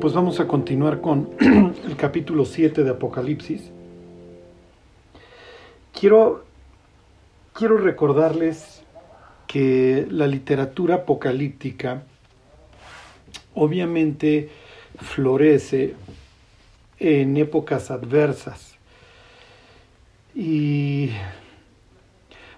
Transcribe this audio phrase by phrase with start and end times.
[0.00, 3.70] Pues vamos a continuar con el capítulo 7 de Apocalipsis.
[5.92, 6.44] Quiero,
[7.52, 8.84] quiero recordarles
[9.48, 12.04] que la literatura apocalíptica
[13.54, 14.50] obviamente
[15.00, 15.94] florece
[17.00, 18.76] en épocas adversas.
[20.32, 21.10] Y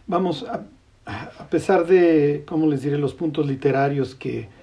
[0.07, 0.67] vamos, a,
[1.07, 4.60] a pesar de, ¿cómo les diré?, los puntos literarios que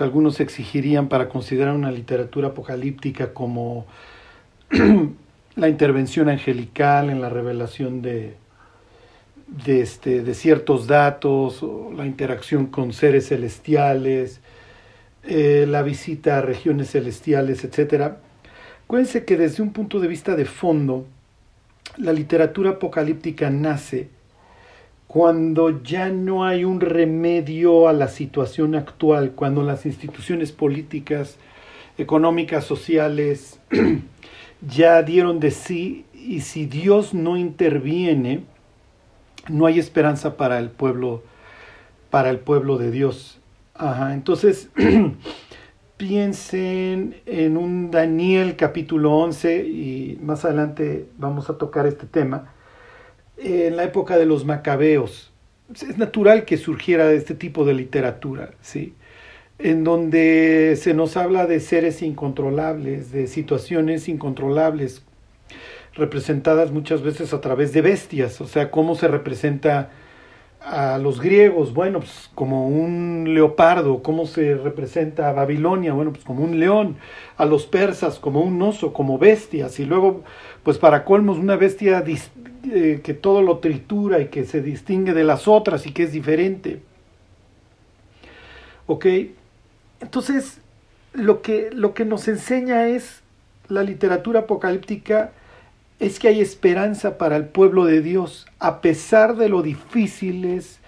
[0.00, 3.86] algunos exigirían para considerar una literatura apocalíptica como
[5.56, 8.34] la intervención angelical en la revelación de,
[9.48, 14.40] de, este, de ciertos datos, o la interacción con seres celestiales,
[15.24, 18.12] eh, la visita a regiones celestiales, etc.
[18.84, 21.06] Acuérdense que desde un punto de vista de fondo,
[21.96, 24.08] la literatura apocalíptica nace
[25.08, 31.38] cuando ya no hay un remedio a la situación actual, cuando las instituciones políticas,
[31.96, 33.58] económicas, sociales
[34.60, 38.44] ya dieron de sí y si Dios no interviene,
[39.48, 41.22] no hay esperanza para el pueblo
[42.10, 43.38] para el pueblo de Dios.
[43.74, 44.68] Ajá, entonces
[45.96, 52.52] piensen en un Daniel capítulo 11 y más adelante vamos a tocar este tema
[53.38, 55.32] en la época de los macabeos.
[55.72, 58.94] Es natural que surgiera este tipo de literatura, ¿sí?
[59.58, 65.02] en donde se nos habla de seres incontrolables, de situaciones incontrolables,
[65.94, 69.90] representadas muchas veces a través de bestias, o sea, cómo se representa
[70.60, 76.24] a los griegos, bueno, pues como un leopardo, cómo se representa a Babilonia, bueno, pues
[76.24, 76.96] como un león,
[77.36, 80.24] a los persas como un oso, como bestias, y luego,
[80.64, 82.04] pues para colmos, una bestia
[82.72, 86.12] eh, que todo lo tritura y que se distingue de las otras y que es
[86.12, 86.80] diferente.
[88.86, 89.06] ¿Ok?
[90.00, 90.60] Entonces,
[91.12, 93.22] lo que, lo que nos enseña es
[93.68, 95.32] la literatura apocalíptica
[96.00, 100.78] es que hay esperanza para el pueblo de Dios, a pesar de lo difíciles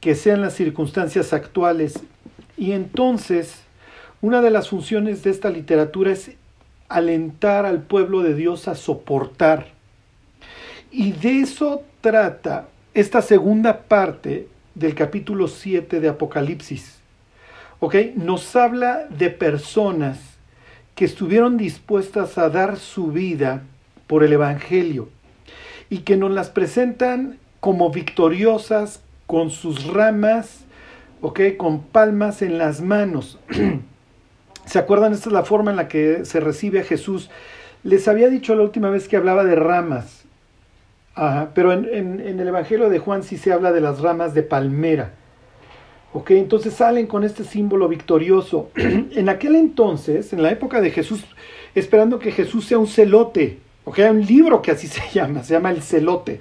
[0.00, 2.00] que sean las circunstancias actuales.
[2.56, 3.62] Y entonces,
[4.20, 6.32] una de las funciones de esta literatura es
[6.88, 9.68] alentar al pueblo de Dios a soportar.
[10.92, 16.98] Y de eso trata esta segunda parte del capítulo 7 de Apocalipsis.
[17.80, 17.96] ¿Ok?
[18.14, 20.18] Nos habla de personas
[20.94, 23.64] que estuvieron dispuestas a dar su vida
[24.06, 25.08] por el Evangelio
[25.90, 30.64] y que nos las presentan como victoriosas con sus ramas,
[31.20, 31.40] ¿ok?
[31.56, 33.38] Con palmas en las manos.
[34.66, 35.12] ¿Se acuerdan?
[35.12, 37.30] Esta es la forma en la que se recibe a Jesús.
[37.82, 40.24] Les había dicho la última vez que hablaba de ramas,
[41.54, 45.12] pero en, en, el Evangelio de Juan sí se habla de las ramas de palmera.
[46.12, 46.32] ¿Ok?
[46.32, 48.70] Entonces salen con este símbolo victorioso.
[48.76, 51.24] en aquel entonces, en la época de Jesús,
[51.74, 53.60] esperando que Jesús sea un celote,
[53.96, 56.40] hay un libro que así se llama, se llama El Celote,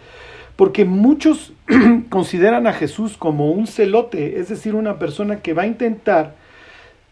[0.55, 1.53] porque muchos
[2.09, 6.35] consideran a Jesús como un celote, es decir, una persona que va a intentar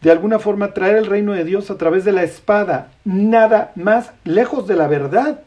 [0.01, 4.11] de alguna forma traer el reino de Dios a través de la espada, nada más
[4.25, 5.41] lejos de la verdad.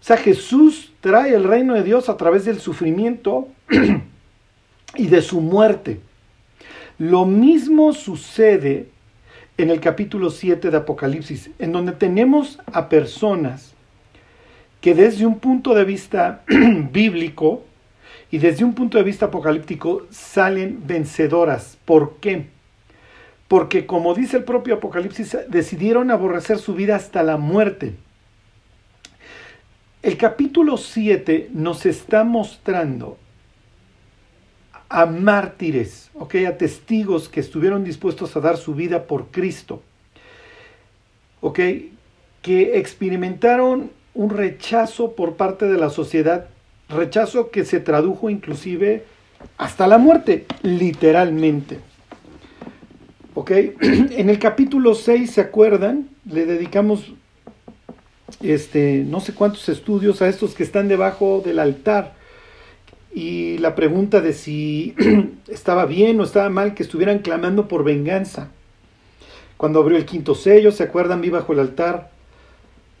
[0.00, 3.48] O sea, Jesús trae el reino de Dios a través del sufrimiento
[4.96, 6.00] y de su muerte.
[6.98, 8.90] Lo mismo sucede
[9.56, 13.75] en el capítulo 7 de Apocalipsis, en donde tenemos a personas
[14.86, 16.44] que desde un punto de vista
[16.92, 17.64] bíblico
[18.30, 21.76] y desde un punto de vista apocalíptico salen vencedoras.
[21.84, 22.46] ¿Por qué?
[23.48, 27.94] Porque como dice el propio Apocalipsis, decidieron aborrecer su vida hasta la muerte.
[30.04, 33.18] El capítulo 7 nos está mostrando
[34.88, 36.44] a mártires, ¿okay?
[36.44, 39.82] a testigos que estuvieron dispuestos a dar su vida por Cristo,
[41.40, 41.92] ¿okay?
[42.40, 46.46] que experimentaron un rechazo por parte de la sociedad,
[46.88, 49.04] rechazo que se tradujo inclusive
[49.58, 51.78] hasta la muerte, literalmente.
[53.34, 53.50] ¿Ok?
[53.80, 56.08] En el capítulo 6, ¿se acuerdan?
[56.24, 57.12] Le dedicamos
[58.40, 62.14] este, no sé cuántos estudios a estos que están debajo del altar.
[63.14, 64.94] Y la pregunta de si
[65.48, 68.48] estaba bien o estaba mal que estuvieran clamando por venganza.
[69.58, 71.20] Cuando abrió el quinto sello, ¿se acuerdan?
[71.20, 72.15] Vi bajo el altar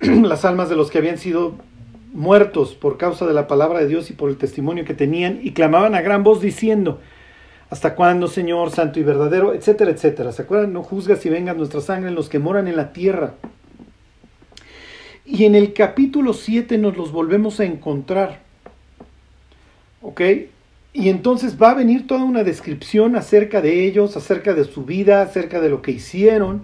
[0.00, 1.54] las almas de los que habían sido
[2.12, 5.52] muertos por causa de la palabra de Dios y por el testimonio que tenían, y
[5.52, 7.00] clamaban a gran voz diciendo,
[7.68, 9.52] ¿Hasta cuándo, Señor, santo y verdadero?
[9.52, 10.30] etcétera, etcétera.
[10.30, 10.72] ¿Se acuerdan?
[10.72, 13.34] No juzgas y vengas nuestra sangre en los que moran en la tierra.
[15.24, 18.40] Y en el capítulo 7 nos los volvemos a encontrar.
[20.00, 20.20] ¿Ok?
[20.92, 25.22] Y entonces va a venir toda una descripción acerca de ellos, acerca de su vida,
[25.22, 26.62] acerca de lo que hicieron.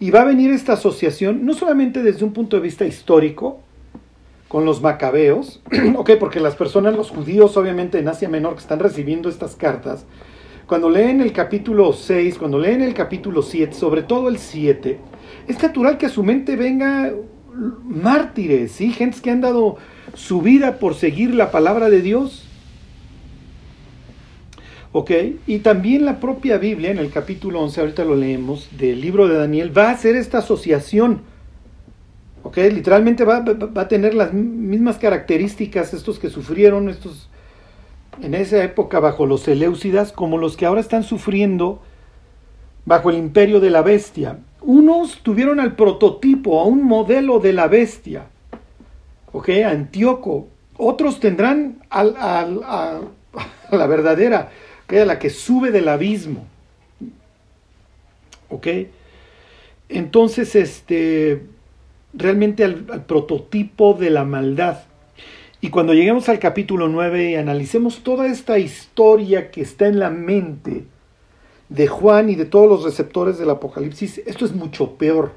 [0.00, 3.60] Y va a venir esta asociación, no solamente desde un punto de vista histórico,
[4.48, 5.60] con los macabeos,
[5.96, 10.06] ok, porque las personas, los judíos obviamente en Asia Menor que están recibiendo estas cartas,
[10.66, 14.98] cuando leen el capítulo 6, cuando leen el capítulo 7, sobre todo el 7,
[15.46, 17.12] es natural que a su mente venga
[17.84, 18.92] mártires, ¿sí?
[18.92, 19.76] Gentes que han dado
[20.14, 22.47] su vida por seguir la palabra de Dios.
[24.98, 25.12] ¿Ok?
[25.46, 29.38] Y también la propia Biblia, en el capítulo 11, ahorita lo leemos, del libro de
[29.38, 31.20] Daniel, va a hacer esta asociación.
[32.42, 32.56] ¿Ok?
[32.56, 37.30] Literalmente va, va a tener las mismas características estos que sufrieron, estos
[38.20, 41.80] en esa época bajo los Seleucidas, como los que ahora están sufriendo
[42.84, 44.40] bajo el imperio de la bestia.
[44.62, 48.24] Unos tuvieron al prototipo, a un modelo de la bestia,
[49.30, 49.48] ¿ok?
[49.64, 50.48] Antíoco.
[50.76, 53.00] Otros tendrán al, a,
[53.70, 54.50] la verdadera,
[54.88, 56.46] que la que sube del abismo.
[58.48, 58.66] ¿Ok?
[59.88, 61.42] Entonces, este,
[62.14, 64.80] realmente al, al, prototipo de la maldad.
[65.60, 70.10] Y cuando lleguemos al capítulo 9 y analicemos toda esta historia que está en la
[70.10, 70.84] mente
[71.68, 75.32] de Juan y de todos los receptores del Apocalipsis, esto es mucho peor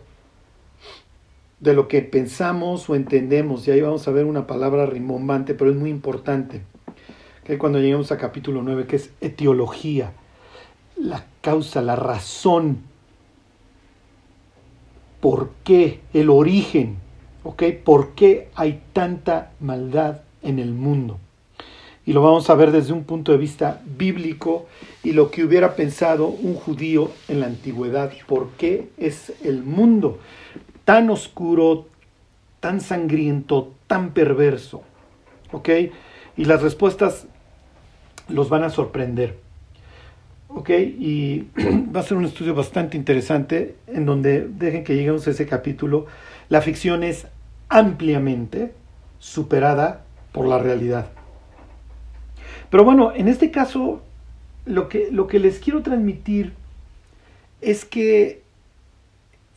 [1.60, 3.68] de lo que pensamos o entendemos.
[3.68, 6.62] Y ahí vamos a ver una palabra rimbombante, pero es muy importante.
[7.46, 10.14] Que cuando lleguemos a capítulo 9, que es etiología,
[10.96, 12.84] la causa, la razón,
[15.20, 16.98] por qué, el origen,
[17.44, 17.64] ¿ok?
[17.84, 21.20] ¿Por qué hay tanta maldad en el mundo?
[22.06, 24.66] y lo vamos a ver desde un punto de vista bíblico
[25.04, 28.12] y lo que hubiera pensado un judío en la antigüedad.
[28.28, 30.20] ¿Por qué es el mundo
[30.84, 31.86] tan oscuro,
[32.60, 34.82] tan sangriento, tan perverso?
[35.52, 35.70] ¿Ok?
[36.38, 37.28] Y las respuestas
[38.32, 39.38] los van a sorprender.
[40.48, 40.70] ¿Ok?
[40.70, 41.48] Y
[41.96, 46.08] va a ser un estudio bastante interesante en donde dejen que lleguemos a ese capítulo.
[46.50, 47.28] La ficción es
[47.70, 48.74] ampliamente
[49.20, 51.10] superada por la realidad.
[52.70, 54.02] Pero bueno, en este caso,
[54.66, 56.54] lo que, lo que les quiero transmitir
[57.62, 58.42] es que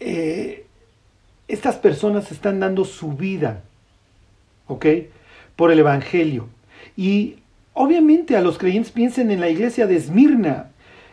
[0.01, 0.67] eh,
[1.49, 3.63] estas personas están dando su vida,
[4.67, 4.87] ¿ok?
[5.57, 6.49] Por el Evangelio.
[6.97, 7.37] Y
[7.75, 10.71] obviamente a los creyentes piensen en la iglesia de Esmirna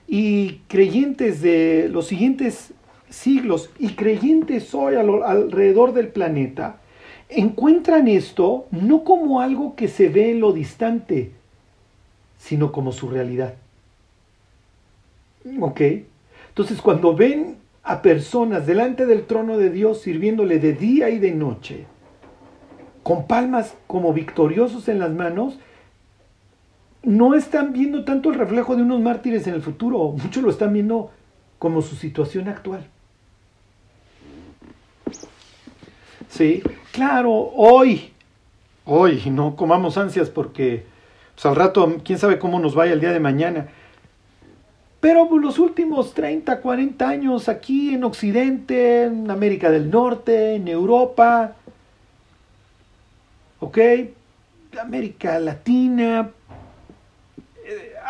[0.08, 2.74] y creyentes de los siguientes
[3.10, 6.78] siglos y creyentes hoy alrededor del planeta,
[7.30, 11.32] encuentran esto no como algo que se ve en lo distante,
[12.38, 13.56] sino como su realidad.
[15.60, 15.82] ¿Ok?
[16.50, 21.32] Entonces cuando ven a personas delante del trono de Dios sirviéndole de día y de
[21.32, 21.86] noche,
[23.04, 25.58] con palmas como victoriosos en las manos,
[27.04, 30.74] no están viendo tanto el reflejo de unos mártires en el futuro, muchos lo están
[30.74, 31.12] viendo
[31.58, 32.86] como su situación actual.
[36.30, 38.12] Sí, claro, hoy,
[38.86, 40.86] hoy, no comamos ansias porque
[41.36, 43.68] pues, al rato, quién sabe cómo nos vaya el día de mañana.
[45.00, 50.68] Pero pues, los últimos 30, 40 años aquí en Occidente, en América del Norte, en
[50.68, 51.56] Europa,
[53.60, 53.78] ¿ok?
[54.80, 56.30] América Latina,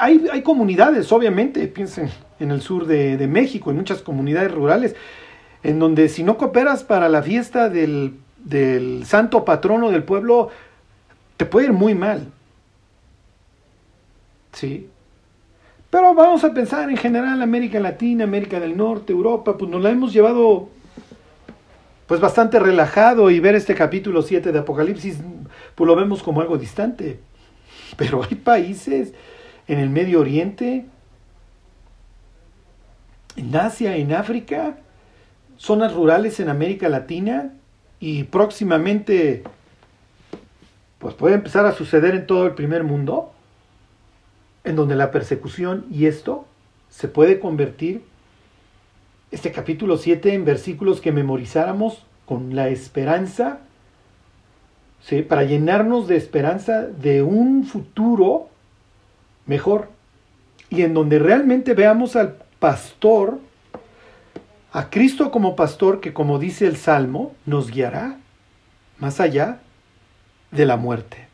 [0.02, 2.10] hay, hay, comunidades, obviamente, piensen
[2.40, 4.96] en el sur de, de, México, en muchas comunidades rurales,
[5.62, 10.50] en donde si no cooperas para la fiesta del, del santo patrono del pueblo,
[11.38, 12.28] te puede ir muy mal.
[14.54, 14.90] Sí.
[15.92, 19.92] Pero vamos a pensar en general América Latina, América del Norte, Europa, pues nos la
[19.92, 20.70] hemos llevado
[22.08, 25.20] pues bastante relajado y ver este capítulo 7 de Apocalipsis
[25.76, 27.20] pues lo vemos como algo distante.
[27.98, 29.14] Pero hay países
[29.72, 30.86] en el Medio Oriente,
[33.38, 34.76] en Asia, en África,
[35.56, 37.54] zonas rurales en América Latina
[37.98, 39.44] y próximamente
[41.00, 43.32] pues puede empezar a suceder en todo el primer mundo
[44.66, 46.46] en donde la persecución y esto
[46.90, 48.04] se puede convertir,
[49.32, 53.60] este capítulo 7, en versículos que memorizáramos con la esperanza,
[55.02, 55.22] ¿sí?
[55.22, 58.51] para llenarnos de esperanza de un futuro
[59.46, 59.90] mejor,
[60.70, 63.40] y en donde realmente veamos al pastor,
[64.72, 68.18] a Cristo como pastor que como dice el Salmo, nos guiará
[69.00, 69.60] más allá
[70.52, 71.28] de la muerte.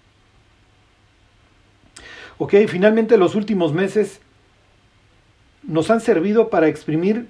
[2.40, 4.22] Ok, finalmente los últimos meses
[5.64, 7.28] nos han servido para exprimir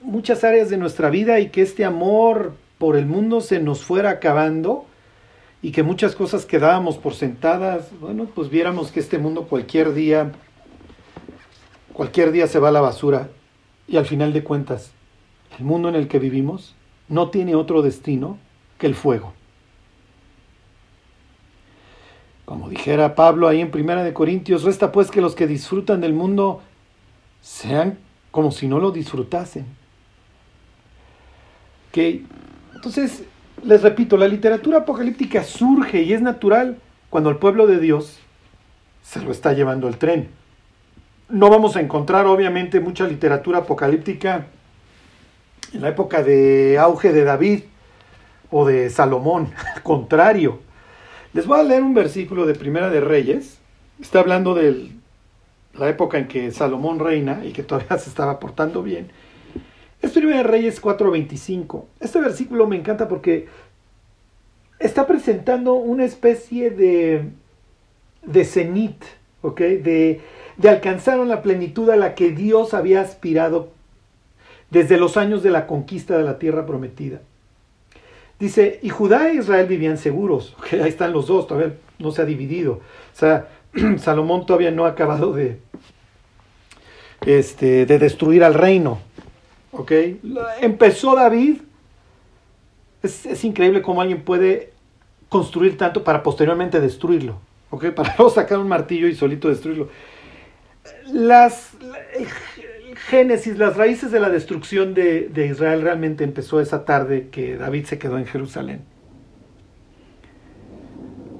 [0.00, 4.10] muchas áreas de nuestra vida y que este amor por el mundo se nos fuera
[4.10, 4.86] acabando
[5.62, 10.32] y que muchas cosas quedábamos por sentadas, bueno, pues viéramos que este mundo cualquier día,
[11.92, 13.30] cualquier día se va a la basura
[13.86, 14.90] y al final de cuentas
[15.58, 16.74] el mundo en el que vivimos
[17.08, 18.38] no tiene otro destino
[18.78, 19.34] que el fuego.
[22.44, 26.12] Como dijera Pablo ahí en Primera de Corintios, resta pues que los que disfrutan del
[26.12, 26.60] mundo
[27.40, 27.98] sean
[28.32, 29.66] como si no lo disfrutasen.
[31.92, 32.24] Que
[32.74, 33.24] entonces
[33.62, 36.78] les repito, la literatura apocalíptica surge y es natural
[37.10, 38.18] cuando el pueblo de Dios
[39.02, 40.28] se lo está llevando el tren.
[41.28, 44.46] No vamos a encontrar obviamente mucha literatura apocalíptica
[45.72, 47.62] en la época de auge de David
[48.50, 50.60] o de Salomón, al contrario.
[51.32, 53.58] Les voy a leer un versículo de Primera de Reyes.
[54.00, 54.90] Está hablando de
[55.74, 59.10] la época en que Salomón reina y que todavía se estaba portando bien.
[60.02, 61.86] Es Primera de Reyes 4:25.
[62.00, 63.46] Este versículo me encanta porque
[64.80, 67.30] está presentando una especie de,
[68.22, 69.02] de cenit,
[69.40, 69.60] ¿ok?
[69.60, 70.20] De,
[70.56, 73.70] de alcanzar la plenitud a la que Dios había aspirado
[74.70, 77.20] desde los años de la conquista de la tierra prometida.
[78.40, 80.56] Dice, y Judá e Israel vivían seguros.
[80.72, 82.72] ahí están los dos, todavía no se ha dividido.
[82.72, 83.46] O sea,
[83.98, 85.58] Salomón todavía no ha acabado de,
[87.24, 88.98] este, de destruir al reino.
[89.72, 89.92] ¿Ok?
[90.60, 91.58] Empezó David.
[93.02, 94.72] Es, es, increíble cómo alguien puede
[95.28, 97.40] construir tanto para posteriormente destruirlo.
[97.70, 97.90] ¿Ok?
[97.90, 99.88] Para luego sacar un martillo y solito destruirlo.
[101.12, 101.72] Las,
[103.08, 107.98] génesis, las raíces de la destrucción de, Israel realmente empezó esa tarde que David se
[107.98, 108.82] quedó en Jerusalén.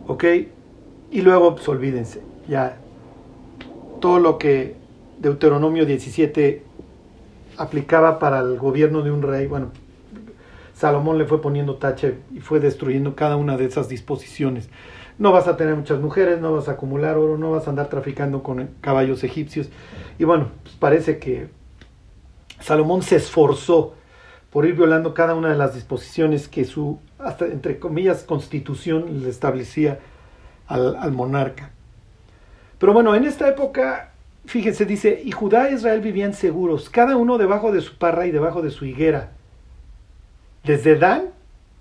[0.07, 0.25] ¿Ok?
[1.11, 2.79] Y luego, pues olvídense, ya
[4.01, 4.75] todo lo que
[5.19, 6.63] Deuteronomio 17
[7.57, 9.71] aplicaba para el gobierno de un rey, bueno,
[10.75, 14.69] Salomón le fue poniendo tache y fue destruyendo cada una de esas disposiciones.
[15.19, 17.89] No vas a tener muchas mujeres, no vas a acumular oro, no vas a andar
[17.89, 19.69] traficando con caballos egipcios.
[20.19, 21.49] Y bueno, pues parece que
[22.61, 23.95] Salomón se esforzó
[24.51, 29.29] por ir violando cada una de las disposiciones que su, hasta entre comillas, constitución le
[29.29, 30.01] establecía
[30.67, 31.71] al, al monarca.
[32.79, 34.12] Pero bueno, en esta época,
[34.47, 38.31] fíjense, dice, y Judá e Israel vivían seguros, cada uno debajo de su parra y
[38.31, 39.31] debajo de su higuera.
[40.65, 41.27] Desde Dan,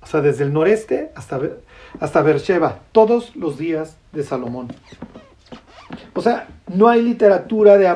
[0.02, 1.40] o sea, desde el noreste hasta
[2.00, 4.70] hasta Beersheba, todos los días de Salomón.
[6.14, 7.88] O sea, no hay literatura de,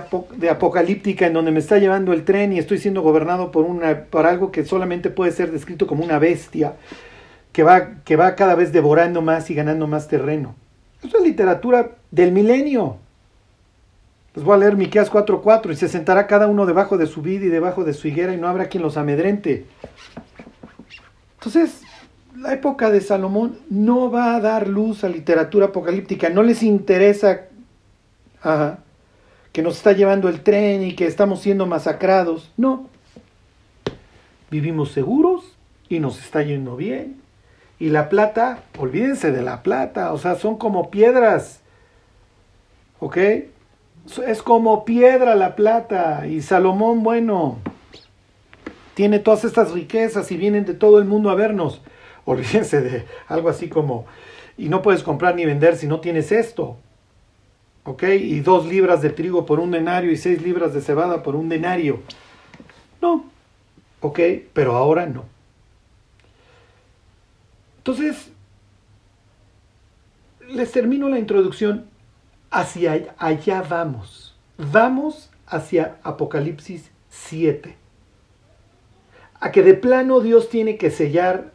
[0.49, 4.25] apocalíptica en donde me está llevando el tren y estoy siendo gobernado por, una, por
[4.25, 6.73] algo que solamente puede ser descrito como una bestia
[7.51, 10.55] que va, que va cada vez devorando más y ganando más terreno.
[11.03, 12.97] Es literatura del milenio.
[14.35, 17.41] Les voy a leer Miqueas 4:4 y se sentará cada uno debajo de su vid
[17.41, 19.65] y debajo de su higuera y no habrá quien los amedrente.
[21.35, 21.81] Entonces,
[22.35, 27.47] la época de Salomón no va a dar luz a literatura apocalíptica, no les interesa
[29.53, 32.89] que nos está llevando el tren y que estamos siendo masacrados, no.
[34.51, 35.55] Vivimos seguros
[35.87, 37.21] y nos está yendo bien.
[37.79, 41.61] Y la plata, olvídense de la plata, o sea, son como piedras,
[42.99, 43.17] ¿ok?
[44.25, 47.57] Es como piedra la plata y Salomón, bueno,
[48.93, 51.81] tiene todas estas riquezas y vienen de todo el mundo a vernos
[52.25, 54.05] olvídense de algo así como,
[54.57, 56.77] y no puedes comprar ni vender si no tienes esto.
[57.83, 58.03] ¿Ok?
[58.03, 61.49] Y dos libras de trigo por un denario y seis libras de cebada por un
[61.49, 61.99] denario.
[62.99, 63.25] No.
[64.01, 64.19] ¿Ok?
[64.53, 65.25] Pero ahora no.
[67.77, 68.31] Entonces,
[70.49, 71.85] les termino la introducción.
[72.55, 74.33] Hacia allá vamos.
[74.57, 77.75] Vamos hacia Apocalipsis 7.
[79.41, 81.51] A que de plano Dios tiene que sellar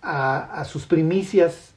[0.00, 1.74] a, sus primicias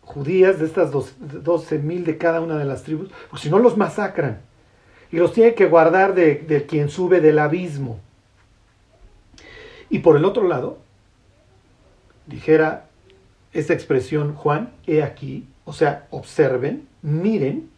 [0.00, 3.76] judías, de estas 12 mil de cada una de las tribus, porque si no los
[3.76, 4.40] masacran.
[5.10, 8.00] Y los tiene que guardar de, de quien sube del abismo.
[9.90, 10.78] Y por el otro lado,
[12.26, 12.86] dijera
[13.52, 17.70] esta expresión Juan, he aquí, o sea, observen, miren,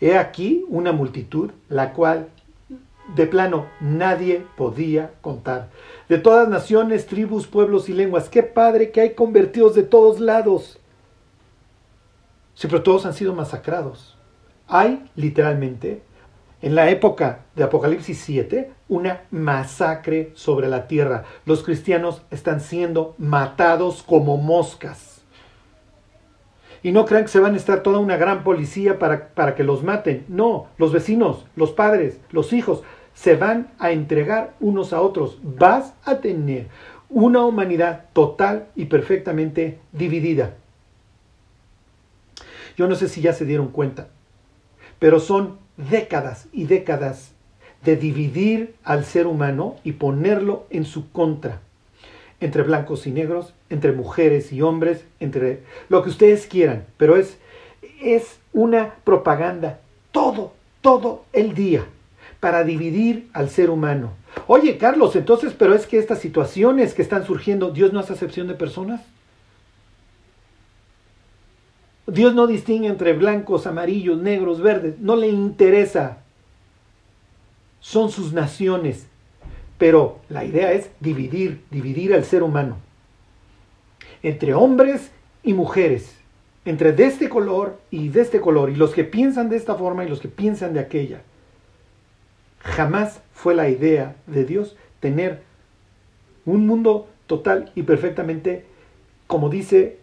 [0.00, 2.28] he aquí una multitud, la cual
[3.14, 5.68] de plano nadie podía contar.
[6.08, 8.28] De todas naciones, tribus, pueblos y lenguas.
[8.28, 10.78] Qué padre que hay convertidos de todos lados.
[12.54, 14.16] Siempre todos han sido masacrados.
[14.66, 16.02] Hay literalmente,
[16.60, 21.24] en la época de Apocalipsis 7, una masacre sobre la tierra.
[21.46, 25.07] Los cristianos están siendo matados como moscas.
[26.82, 29.64] Y no crean que se van a estar toda una gran policía para, para que
[29.64, 30.24] los maten.
[30.28, 32.82] No, los vecinos, los padres, los hijos,
[33.14, 35.38] se van a entregar unos a otros.
[35.42, 36.68] Vas a tener
[37.08, 40.54] una humanidad total y perfectamente dividida.
[42.76, 44.08] Yo no sé si ya se dieron cuenta,
[44.98, 47.32] pero son décadas y décadas
[47.84, 51.60] de dividir al ser humano y ponerlo en su contra,
[52.40, 57.38] entre blancos y negros, entre mujeres y hombres, entre lo que ustedes quieran, pero es,
[58.00, 59.80] es una propaganda
[60.12, 61.84] todo, todo el día
[62.40, 64.12] para dividir al ser humano.
[64.46, 68.46] Oye, Carlos, entonces, pero es que estas situaciones que están surgiendo, ¿Dios no hace acepción
[68.46, 69.00] de personas?
[72.06, 76.18] Dios no distingue entre blancos, amarillos, negros, verdes, no le interesa.
[77.80, 79.07] Son sus naciones.
[79.78, 82.78] Pero la idea es dividir, dividir al ser humano.
[84.22, 85.10] Entre hombres
[85.42, 86.16] y mujeres.
[86.64, 88.70] Entre de este color y de este color.
[88.70, 91.22] Y los que piensan de esta forma y los que piensan de aquella.
[92.60, 95.42] Jamás fue la idea de Dios tener
[96.44, 98.64] un mundo total y perfectamente,
[99.26, 99.98] como dice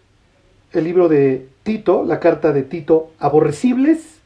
[0.72, 4.20] el libro de Tito, la carta de Tito, aborrecibles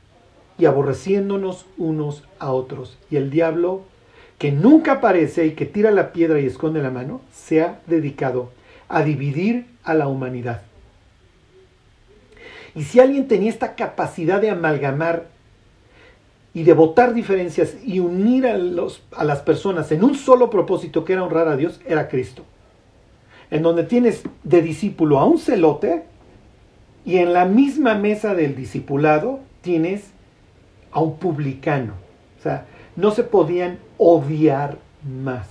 [0.58, 2.98] y aborreciéndonos unos a otros.
[3.10, 3.84] Y el diablo,
[4.40, 8.52] que nunca aparece y que tira la piedra y esconde la mano, se ha dedicado
[8.88, 10.62] a dividir a la humanidad.
[12.74, 15.28] Y si alguien tenía esta capacidad de amalgamar
[16.54, 21.04] y de votar diferencias y unir a, los, a las personas en un solo propósito
[21.04, 22.46] que era honrar a Dios, era Cristo.
[23.52, 26.04] En donde tienes de discípulo a un celote
[27.06, 30.12] y en la misma mesa del discipulado tienes
[30.92, 31.94] a un publicano.
[32.40, 32.66] O sea,
[33.00, 35.48] no se podían odiar más.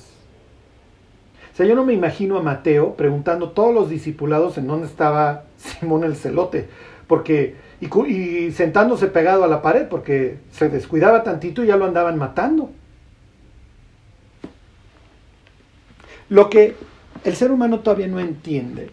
[1.53, 4.87] O sea, yo no me imagino a Mateo preguntando a todos los discipulados en dónde
[4.87, 6.69] estaba Simón el celote,
[7.07, 12.19] porque y, sentándose pegado a la pared porque se descuidaba tantito y ya lo andaban
[12.19, 12.71] matando.
[16.29, 16.77] Lo que
[17.25, 18.91] el ser humano todavía no entiende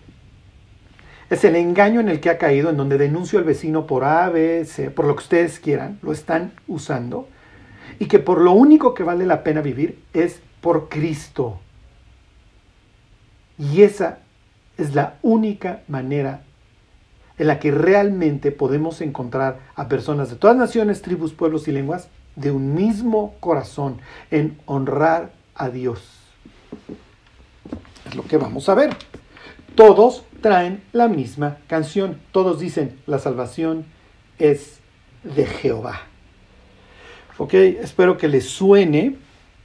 [1.29, 4.29] es el engaño en el que ha caído, en donde denuncio al vecino por A,
[4.29, 7.27] B, C, por lo que ustedes quieran, lo están usando,
[8.00, 11.59] y que por lo único que vale la pena vivir es por Cristo.
[13.57, 14.20] Y esa
[14.77, 16.44] es la única manera
[17.38, 22.09] en la que realmente podemos encontrar a personas de todas naciones, tribus, pueblos y lenguas
[22.36, 24.00] de un mismo corazón
[24.31, 26.01] en honrar a Dios.
[28.05, 28.96] Es lo que vamos a ver.
[29.75, 32.20] Todos traen la misma canción.
[32.31, 33.86] Todos dicen, la salvación
[34.40, 34.79] es
[35.24, 36.01] de Jehová.
[37.37, 39.17] Ok, espero que les suene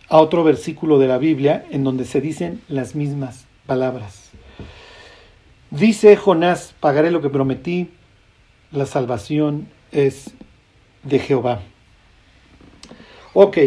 [0.09, 4.31] a otro versículo de la Biblia en donde se dicen las mismas palabras.
[5.71, 7.91] Dice Jonás, pagaré lo que prometí,
[8.73, 10.33] la salvación es
[11.05, 11.61] de Jehová.
[13.35, 13.59] Ok,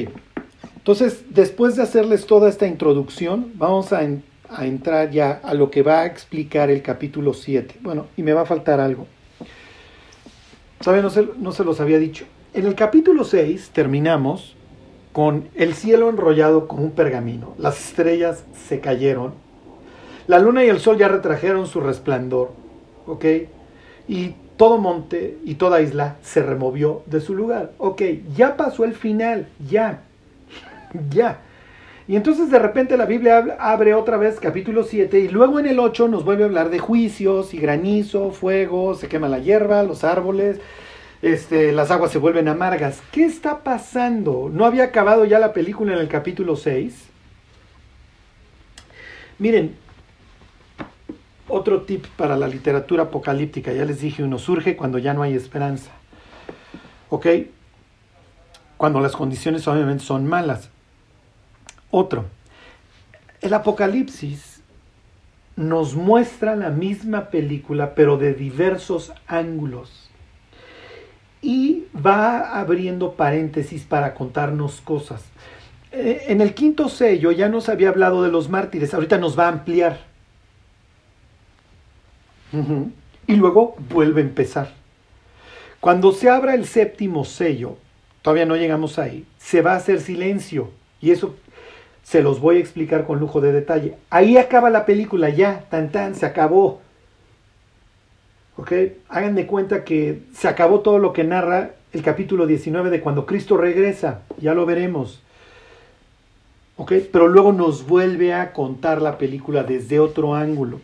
[0.75, 4.01] entonces después de hacerles toda esta introducción, vamos a,
[4.65, 7.75] entrar ya a lo que va a explicar el capítulo 7.
[7.79, 9.07] Bueno, y me va a faltar algo.
[10.83, 12.25] Todavía no se, no se los había dicho.
[12.55, 14.55] En el capítulo 6 terminamos
[15.11, 17.55] con el cielo enrollado como un pergamino.
[17.57, 19.33] Las estrellas se cayeron
[20.27, 22.51] la luna y el sol ya retrajeron su resplandor,
[23.07, 23.25] ¿ok?
[24.07, 27.71] Y todo monte y toda isla se removió de su lugar.
[27.79, 28.03] Ok,
[28.35, 30.03] ya pasó el final, ya,
[31.09, 31.39] ya.
[32.07, 35.79] Y entonces de repente la Biblia abre otra vez capítulo 7 y luego en el
[35.79, 40.03] 8 nos vuelve a hablar de juicios y granizo, fuego, se quema la hierba, los
[40.03, 40.59] árboles,
[41.23, 43.01] este, las aguas se vuelven amargas.
[43.13, 44.49] ¿Qué está pasando?
[44.51, 47.07] ¿No había acabado ya la película en el capítulo 6?
[49.39, 49.77] Miren,
[51.47, 55.33] otro tip para la literatura apocalíptica, ya les dije, uno surge cuando ya no hay
[55.33, 55.91] esperanza.
[57.09, 57.27] ¿Ok?
[58.75, 60.71] Cuando las condiciones obviamente son malas.
[61.89, 62.25] Otro,
[63.39, 64.62] el Apocalipsis
[65.55, 70.02] nos muestra la misma película, pero de diversos ángulos.
[71.43, 75.23] Y va abriendo paréntesis para contarnos cosas.
[75.91, 79.45] Eh, en el quinto sello ya nos había hablado de los mártires, ahorita nos va
[79.45, 80.13] a ampliar
[83.27, 84.71] y luego vuelve a empezar.
[85.79, 87.77] Cuando se abra el séptimo sello,
[88.21, 90.71] todavía no llegamos ahí, se va a hacer silencio.
[91.01, 91.36] Y eso
[92.03, 93.95] se los voy a explicar con lujo de detalle.
[94.10, 96.82] Ahí acaba la película, ya, tan tan, se acabó.
[98.57, 98.71] ¿Ok?
[99.09, 103.25] Hagan de cuenta que se acabó todo lo que narra el capítulo 19 de cuando
[103.25, 105.21] Cristo regresa, ya lo veremos.
[106.77, 106.93] ¿Ok?
[107.11, 110.81] Pero luego nos vuelve a contar la película desde otro ángulo.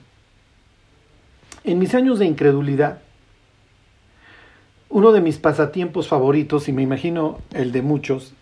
[1.64, 3.02] En mis años de incredulidad,
[4.90, 8.34] uno de mis pasatiempos favoritos, y me imagino el de muchos,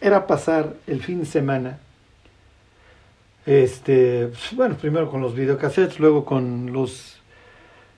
[0.00, 1.78] era pasar el fin de semana,
[3.46, 7.15] este, bueno, primero con los videocassettes, luego con los,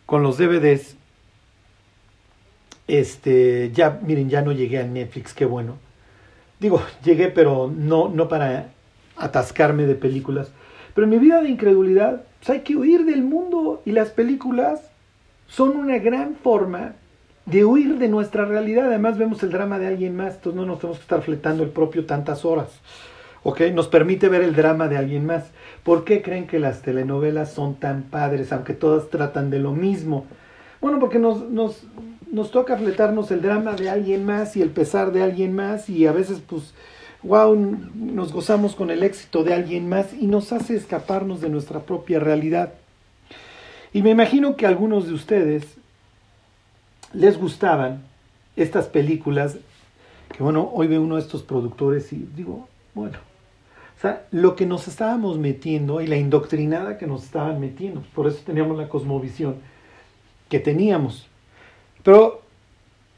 [0.08, 0.96] con los DVDs.
[2.86, 5.76] Este, ya, miren, ya no llegué a Netflix, qué bueno.
[6.60, 8.70] digo, llegué, pero no, no para
[9.18, 10.50] atascarme de películas.
[10.94, 14.80] Pero en mi vida de incredulidad, pues hay que huir del mundo y las películas
[15.46, 16.94] son una gran forma
[17.44, 18.86] de huir de nuestra realidad.
[18.86, 21.68] Además vemos el drama de alguien más, entonces no nos tenemos que estar fletando el
[21.68, 22.80] propio tantas horas.
[23.42, 23.60] ¿Ok?
[23.74, 25.50] Nos permite ver el drama de alguien más.
[25.88, 30.26] ¿Por qué creen que las telenovelas son tan padres, aunque todas tratan de lo mismo?
[30.82, 31.82] Bueno, porque nos, nos,
[32.30, 36.06] nos toca fletarnos el drama de alguien más y el pesar de alguien más y
[36.06, 36.74] a veces pues,
[37.22, 37.56] wow,
[37.94, 42.20] nos gozamos con el éxito de alguien más y nos hace escaparnos de nuestra propia
[42.20, 42.74] realidad.
[43.94, 45.78] Y me imagino que a algunos de ustedes
[47.14, 48.02] les gustaban
[48.56, 49.56] estas películas,
[50.36, 53.27] que bueno, hoy veo uno de estos productores y digo, bueno,
[53.98, 58.28] o sea, lo que nos estábamos metiendo y la indoctrinada que nos estaban metiendo, por
[58.28, 59.56] eso teníamos la cosmovisión
[60.48, 61.26] que teníamos.
[62.04, 62.42] Pero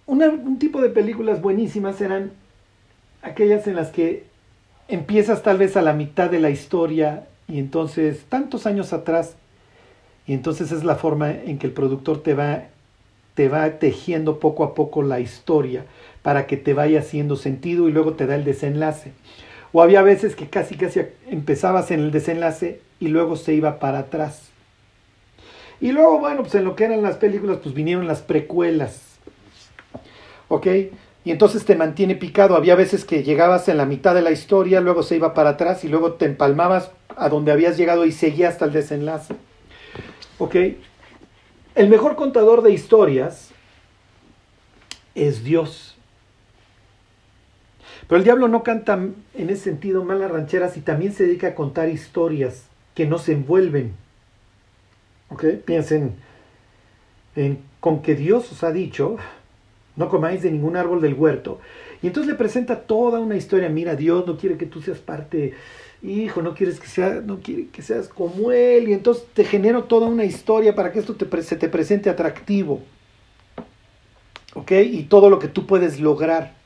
[0.07, 2.33] un tipo de películas buenísimas eran
[3.21, 4.25] aquellas en las que
[4.89, 9.37] empiezas tal vez a la mitad de la historia y entonces tantos años atrás
[10.27, 12.65] y entonces es la forma en que el productor te va
[13.35, 15.85] te va tejiendo poco a poco la historia
[16.23, 19.13] para que te vaya haciendo sentido y luego te da el desenlace.
[19.73, 24.01] O había veces que casi casi empezabas en el desenlace y luego se iba para
[24.01, 24.51] atrás.
[25.81, 29.01] Y luego, bueno, pues en lo que eran las películas, pues vinieron las precuelas.
[30.49, 30.67] ¿Ok?
[31.25, 32.57] Y entonces te mantiene picado.
[32.57, 35.85] Había veces que llegabas en la mitad de la historia, luego se iba para atrás
[35.85, 39.35] y luego te empalmabas a donde habías llegado y seguía hasta el desenlace.
[40.39, 40.57] ¿Ok?
[41.75, 43.51] El mejor contador de historias
[45.15, 45.90] es Dios.
[48.11, 51.55] Pero el diablo no canta en ese sentido malas rancheras y también se dedica a
[51.55, 52.65] contar historias
[52.97, 53.93] que no se envuelven.
[55.29, 55.45] ¿Ok?
[55.65, 56.15] Piensen
[57.37, 59.17] en, con que Dios os ha dicho,
[59.95, 61.61] no comáis de ningún árbol del huerto.
[62.03, 65.55] Y entonces le presenta toda una historia, mira, Dios no quiere que tú seas parte
[66.03, 70.09] hijo, no quieres que no quiere que seas como él, y entonces te genero toda
[70.09, 72.83] una historia para que esto se te presente atractivo.
[74.55, 74.73] ¿Ok?
[74.73, 76.59] Y todo lo que tú puedes lograr.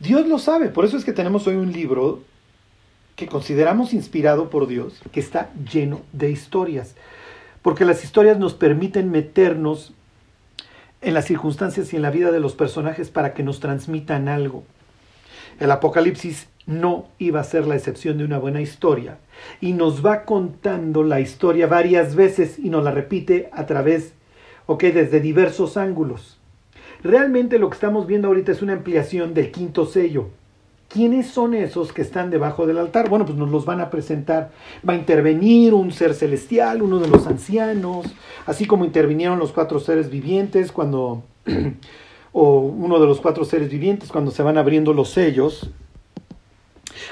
[0.00, 2.22] Dios lo sabe, por eso es que tenemos hoy un libro
[3.16, 6.94] que consideramos inspirado por Dios, que está lleno de historias,
[7.62, 9.92] porque las historias nos permiten meternos
[11.00, 14.62] en las circunstancias y en la vida de los personajes para que nos transmitan algo.
[15.58, 19.18] El Apocalipsis no iba a ser la excepción de una buena historia.
[19.60, 24.12] Y nos va contando la historia varias veces y nos la repite a través,
[24.66, 26.37] ok, desde diversos ángulos.
[27.02, 30.28] Realmente lo que estamos viendo ahorita es una ampliación del quinto sello.
[30.88, 33.10] ¿Quiénes son esos que están debajo del altar?
[33.10, 34.50] Bueno, pues nos los van a presentar.
[34.88, 38.06] Va a intervenir un ser celestial, uno de los ancianos,
[38.46, 41.22] así como intervinieron los cuatro seres vivientes cuando,
[42.32, 45.70] o uno de los cuatro seres vivientes cuando se van abriendo los sellos.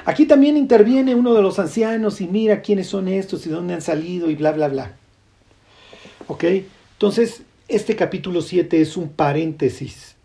[0.07, 3.83] Aquí también interviene uno de los ancianos y mira quiénes son estos y dónde han
[3.83, 4.93] salido y bla, bla, bla.
[6.29, 6.45] ¿Ok?
[6.95, 10.17] Entonces, este capítulo 7 es un paréntesis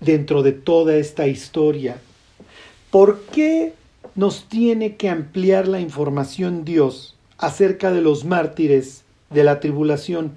[0.00, 1.98] dentro de toda esta historia.
[2.90, 3.74] ¿Por qué
[4.14, 10.32] nos tiene que ampliar la información Dios acerca de los mártires de la tribulación?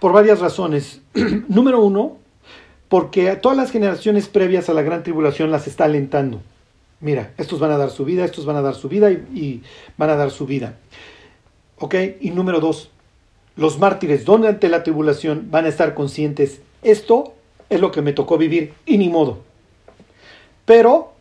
[0.00, 1.00] Por varias razones.
[1.48, 2.18] Número uno,
[2.88, 6.40] porque todas las generaciones previas a la gran tribulación las está alentando
[7.02, 9.62] mira, estos van a dar su vida, estos van a dar su vida y,
[9.98, 10.78] van a dar su vida.
[11.78, 11.94] ¿Ok?
[12.20, 12.90] Y número dos,
[13.56, 17.34] los mártires durante la tribulación van a estar conscientes, esto
[17.68, 19.40] es lo que me tocó vivir y ni modo.
[20.64, 21.12] Pero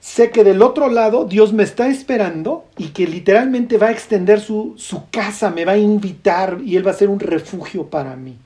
[0.00, 4.40] sé que del otro lado Dios me está esperando y que literalmente va a extender
[4.40, 8.16] su, su casa, me va a invitar y Él va a ser un refugio para
[8.16, 8.36] mí.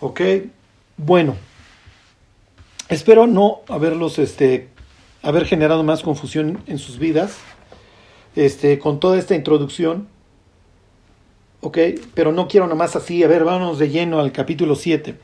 [0.00, 0.20] ¿Ok?
[0.96, 1.36] Bueno.
[2.90, 4.66] Espero no haberlos, este,
[5.22, 7.36] haber generado más confusión en sus vidas,
[8.34, 10.08] este, con toda esta introducción.
[11.62, 11.78] Ok,
[12.14, 15.14] pero no quiero nomás así, a ver, vámonos de lleno al capítulo 7.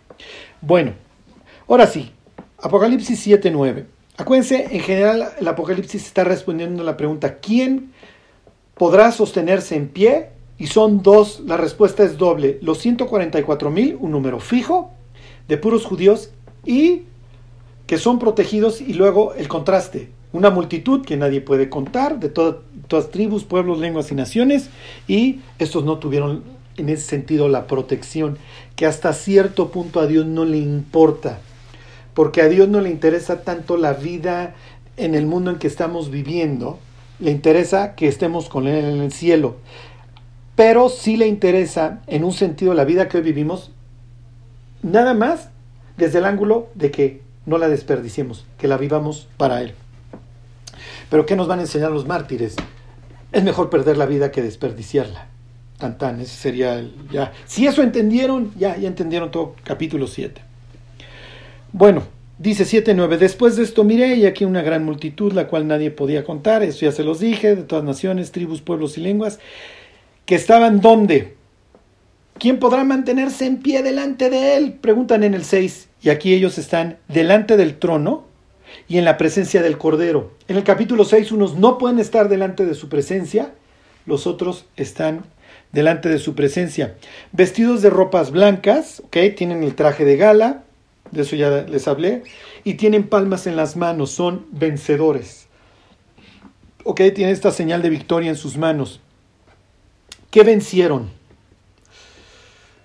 [0.61, 0.93] Bueno,
[1.67, 2.13] ahora sí,
[2.59, 3.87] Apocalipsis 7, 9.
[4.19, 7.93] Acuérdense, en general el Apocalipsis está respondiendo a la pregunta, ¿quién
[8.75, 10.29] podrá sostenerse en pie?
[10.59, 14.91] Y son dos, la respuesta es doble, los 144 mil, un número fijo,
[15.49, 16.33] de puros judíos,
[16.67, 17.05] y
[17.87, 23.11] que son protegidos y luego el contraste, una multitud que nadie puede contar, de todas
[23.11, 24.69] tribus, pueblos, lenguas y naciones,
[25.09, 26.45] y estos no tuvieron
[26.77, 28.37] en ese sentido la protección,
[28.77, 31.39] que hasta cierto punto a Dios no le importa,
[32.13, 34.55] porque a Dios no le interesa tanto la vida
[34.99, 36.79] en el mundo en que estamos viviendo,
[37.19, 39.57] le interesa que estemos con Él en el cielo,
[40.55, 43.71] pero sí le interesa en un sentido la vida que hoy vivimos,
[44.83, 45.49] nada más
[45.97, 49.75] desde el ángulo de que no la desperdiciemos, que la vivamos para Él.
[51.11, 52.57] Pero ¿qué nos van a enseñar los mártires?
[53.33, 55.29] Es mejor perder la vida que desperdiciarla.
[55.79, 57.33] Tan tan, ese sería el, ya.
[57.45, 60.41] Si eso entendieron, ya, ya entendieron todo capítulo 7.
[61.73, 62.03] Bueno,
[62.39, 66.25] dice 7.9, después de esto miré y aquí una gran multitud, la cual nadie podía
[66.25, 69.39] contar, eso ya se los dije, de todas naciones, tribus, pueblos y lenguas,
[70.25, 71.37] que estaban donde.
[72.39, 74.75] ¿Quién podrá mantenerse en pie delante de él?
[74.75, 75.89] Preguntan en el 6.
[76.03, 78.26] Y aquí ellos están delante del trono
[78.89, 80.33] y en la presencia del Cordero.
[80.49, 83.53] En el capítulo 6 unos no pueden estar delante de su presencia,
[84.07, 85.25] los otros están
[85.73, 86.97] delante de su presencia.
[87.33, 89.17] Vestidos de ropas blancas, ¿ok?
[89.37, 90.65] Tienen el traje de gala,
[91.11, 92.23] de eso ya les hablé,
[92.65, 95.47] y tienen palmas en las manos, son vencedores.
[96.85, 97.01] ¿Ok?
[97.15, 99.01] Tienen esta señal de victoria en sus manos.
[100.31, 101.11] ¿Qué vencieron?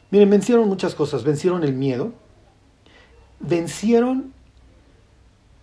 [0.09, 1.23] Miren, vencieron muchas cosas.
[1.23, 2.11] Vencieron el miedo,
[3.39, 4.33] vencieron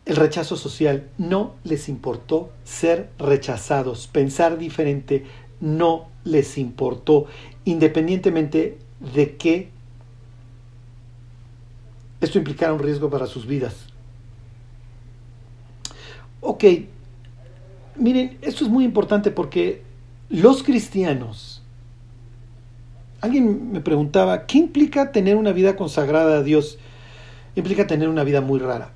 [0.09, 1.09] el rechazo social.
[1.19, 5.25] No les importó ser rechazados, pensar diferente,
[5.61, 7.27] no les importó,
[7.65, 8.79] independientemente
[9.15, 9.69] de que
[12.21, 13.87] esto implicara un riesgo para sus vidas.
[16.41, 16.65] Ok,
[17.97, 19.83] miren, esto es muy importante porque
[20.31, 21.63] los cristianos,
[23.21, 26.79] alguien me preguntaba, ¿qué implica tener una vida consagrada a Dios?
[27.57, 28.93] Implica tener una vida muy rara,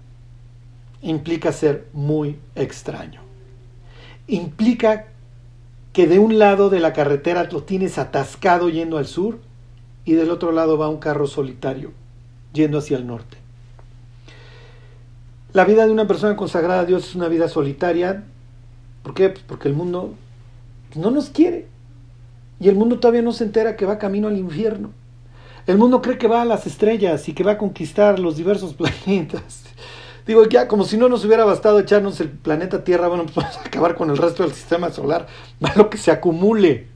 [1.02, 3.20] implica ser muy extraño,
[4.26, 5.08] implica
[5.92, 9.38] que de un lado de la carretera lo tienes atascado yendo al sur
[10.04, 11.92] y del otro lado va un carro solitario
[12.52, 13.36] yendo hacia el norte.
[15.52, 18.24] La vida de una persona consagrada a Dios es una vida solitaria.
[19.02, 19.28] ¿Por qué?
[19.28, 20.14] Pues porque el mundo
[20.94, 21.66] no nos quiere.
[22.58, 24.92] Y el mundo todavía no se entera que va camino al infierno.
[25.66, 28.74] El mundo cree que va a las estrellas y que va a conquistar los diversos
[29.06, 29.64] planetas.
[30.26, 33.56] Digo, ya como si no nos hubiera bastado echarnos el planeta Tierra, bueno, pues vamos
[33.56, 35.26] a acabar con el resto del sistema solar,
[35.76, 36.88] lo que se acumule.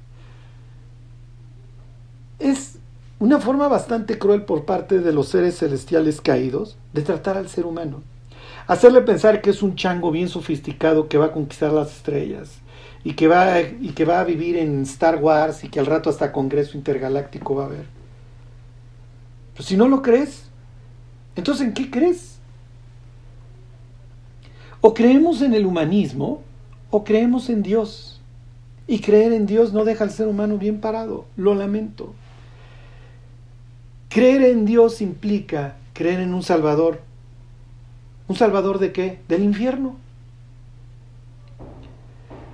[2.38, 2.78] Es
[3.18, 7.66] una forma bastante cruel por parte de los seres celestiales caídos de tratar al ser
[7.66, 8.02] humano.
[8.66, 12.58] Hacerle pensar que es un chango bien sofisticado que va a conquistar las estrellas
[13.04, 16.10] y que va, y que va a vivir en Star Wars y que al rato
[16.10, 17.86] hasta Congreso Intergaláctico va a haber.
[19.54, 20.50] Pues si no lo crees,
[21.36, 22.35] entonces ¿en qué crees?
[24.80, 26.42] O creemos en el humanismo
[26.90, 28.20] o creemos en Dios.
[28.86, 31.24] Y creer en Dios no deja al ser humano bien parado.
[31.36, 32.14] Lo lamento.
[34.08, 37.00] Creer en Dios implica creer en un Salvador.
[38.28, 39.18] ¿Un Salvador de qué?
[39.28, 39.96] Del infierno.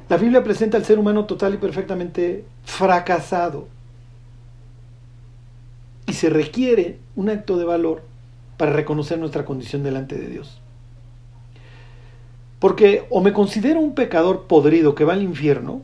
[0.08, 3.68] La Biblia presenta al ser humano total y perfectamente fracasado.
[6.06, 8.02] Y se requiere un acto de valor
[8.56, 10.61] para reconocer nuestra condición delante de Dios.
[12.62, 15.82] Porque o me considero un pecador podrido que va al infierno,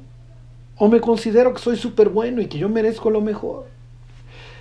[0.76, 3.66] o me considero que soy súper bueno y que yo merezco lo mejor.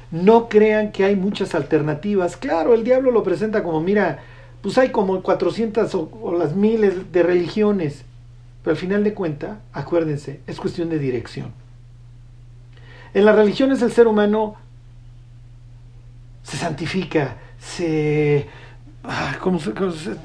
[0.09, 2.35] No crean que hay muchas alternativas.
[2.35, 4.23] Claro, el diablo lo presenta como, mira,
[4.63, 8.03] pues hay como 400 o, las miles de religiones.
[8.63, 11.53] Pero al final de cuentas, acuérdense, es cuestión de dirección.
[13.13, 14.55] En las religiones el ser humano
[16.41, 18.47] se santifica, se
[19.09, 19.37] Ah,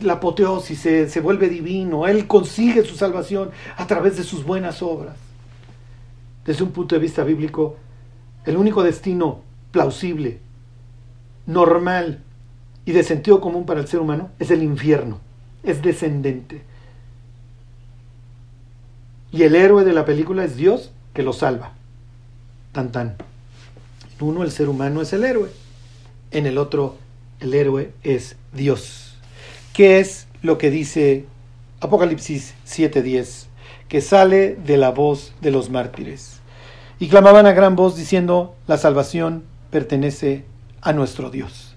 [0.00, 4.82] la apoteosis, se, se vuelve divino, Él consigue su salvación a través de sus buenas
[4.82, 5.14] obras.
[6.44, 7.76] Desde un punto de vista bíblico,
[8.44, 10.40] el único destino plausible,
[11.46, 12.24] normal
[12.84, 15.20] y de sentido común para el ser humano es el infierno,
[15.62, 16.62] es descendente.
[19.30, 21.72] Y el héroe de la película es Dios que lo salva.
[22.72, 23.14] Tan tan.
[24.18, 25.50] En uno el ser humano es el héroe,
[26.32, 26.96] en el otro
[27.42, 29.16] el héroe es Dios.
[29.72, 31.26] ¿Qué es lo que dice
[31.80, 33.46] Apocalipsis 7:10?
[33.88, 36.40] Que sale de la voz de los mártires.
[36.98, 40.44] Y clamaban a gran voz diciendo, la salvación pertenece
[40.80, 41.74] a nuestro Dios.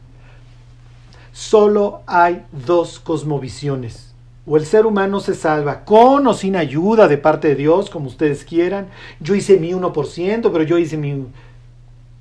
[1.32, 4.13] Solo hay dos cosmovisiones.
[4.47, 8.08] O el ser humano se salva con o sin ayuda de parte de Dios, como
[8.08, 8.89] ustedes quieran.
[9.19, 11.25] Yo hice mi 1%, pero yo hice mi...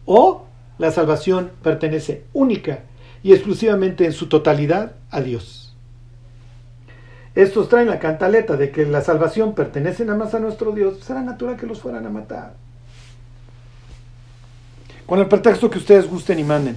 [0.07, 0.46] O
[0.78, 2.80] la salvación pertenece única
[3.25, 5.75] y exclusivamente en su totalidad a Dios.
[7.35, 11.23] Estos traen la cantaleta de que la salvación pertenece nada más a nuestro Dios, será
[11.23, 12.53] natural que los fueran a matar.
[15.07, 16.77] Con el pretexto que ustedes gusten y manden,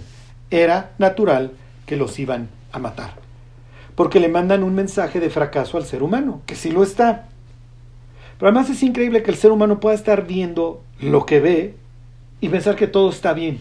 [0.50, 1.52] era natural
[1.86, 3.12] que los iban a matar.
[3.96, 7.26] Porque le mandan un mensaje de fracaso al ser humano, que sí lo está.
[8.40, 11.76] Pero además es increíble que el ser humano pueda estar viendo lo que ve
[12.40, 13.60] y pensar que todo está bien.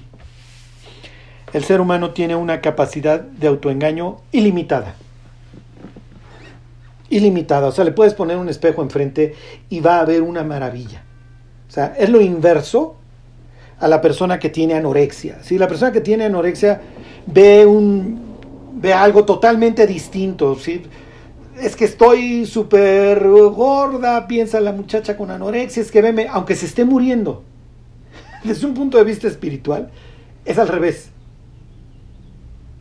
[1.53, 4.95] El ser humano tiene una capacidad de autoengaño ilimitada.
[7.09, 7.69] Ilimitada.
[7.69, 9.35] O sea, le puedes poner un espejo enfrente
[9.69, 11.03] y va a ver una maravilla.
[11.69, 12.97] O sea, es lo inverso
[13.79, 15.43] a la persona que tiene anorexia.
[15.43, 16.81] Si la persona que tiene anorexia
[17.27, 18.27] ve un
[18.77, 20.57] ve algo totalmente distinto,
[21.59, 26.67] es que estoy súper gorda, piensa la muchacha con anorexia, es que veme, aunque se
[26.67, 27.43] esté muriendo,
[28.45, 29.91] desde un punto de vista espiritual,
[30.45, 31.11] es al revés.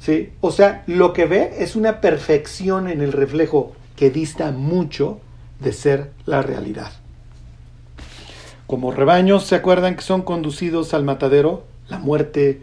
[0.05, 0.29] ¿Sí?
[0.39, 5.19] O sea, lo que ve es una perfección en el reflejo que dista mucho
[5.59, 6.91] de ser la realidad.
[8.67, 11.65] Como rebaños, ¿se acuerdan que son conducidos al matadero?
[11.87, 12.61] La muerte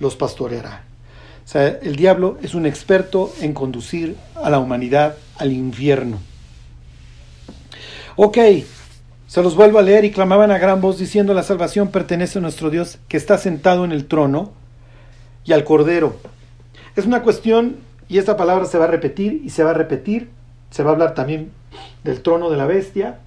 [0.00, 0.84] los pastoreará.
[1.44, 6.18] O sea, el diablo es un experto en conducir a la humanidad al infierno.
[8.16, 8.38] Ok,
[9.26, 12.42] se los vuelvo a leer y clamaban a gran voz diciendo la salvación pertenece a
[12.42, 14.52] nuestro Dios que está sentado en el trono
[15.44, 16.16] y al Cordero.
[16.98, 17.76] Es una cuestión,
[18.08, 20.30] y esta palabra se va a repetir y se va a repetir,
[20.70, 21.52] se va a hablar también
[22.02, 23.20] del trono de la bestia.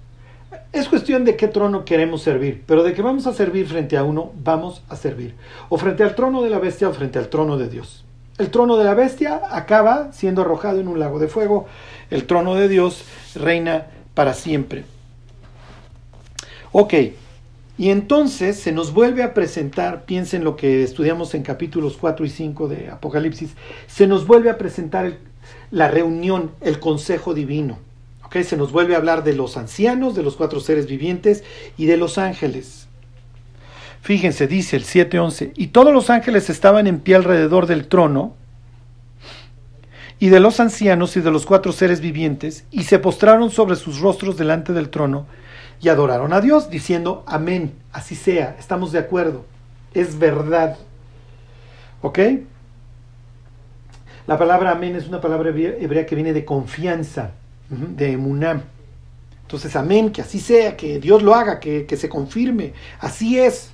[0.74, 4.04] Es cuestión de qué trono queremos servir, pero de que vamos a servir frente a
[4.04, 5.36] uno, vamos a servir.
[5.70, 8.04] O frente al trono de la bestia o frente al trono de Dios.
[8.36, 11.64] El trono de la bestia acaba siendo arrojado en un lago de fuego.
[12.10, 14.84] El trono de Dios reina para siempre.
[16.72, 16.92] Ok,
[17.78, 22.28] y entonces se nos vuelve a presentar, piensen lo que estudiamos en capítulos 4 y
[22.28, 23.54] 5 de Apocalipsis,
[23.86, 25.18] se nos vuelve a presentar
[25.70, 27.78] la reunión, el consejo divino.
[28.26, 31.44] Okay, se nos vuelve a hablar de los ancianos, de los cuatro seres vivientes
[31.76, 32.88] y de los ángeles.
[34.00, 38.34] Fíjense, dice el 7.11, y todos los ángeles estaban en pie alrededor del trono,
[40.18, 44.00] y de los ancianos y de los cuatro seres vivientes, y se postraron sobre sus
[44.00, 45.26] rostros delante del trono,
[45.82, 49.44] y adoraron a Dios, diciendo, amén, así sea, estamos de acuerdo,
[49.92, 50.78] es verdad.
[52.00, 52.20] ¿Ok?
[54.28, 57.32] La palabra amén es una palabra hebrea que viene de confianza,
[57.68, 58.62] de emunam.
[59.42, 63.72] Entonces, amén, que así sea, que Dios lo haga, que, que se confirme, así es.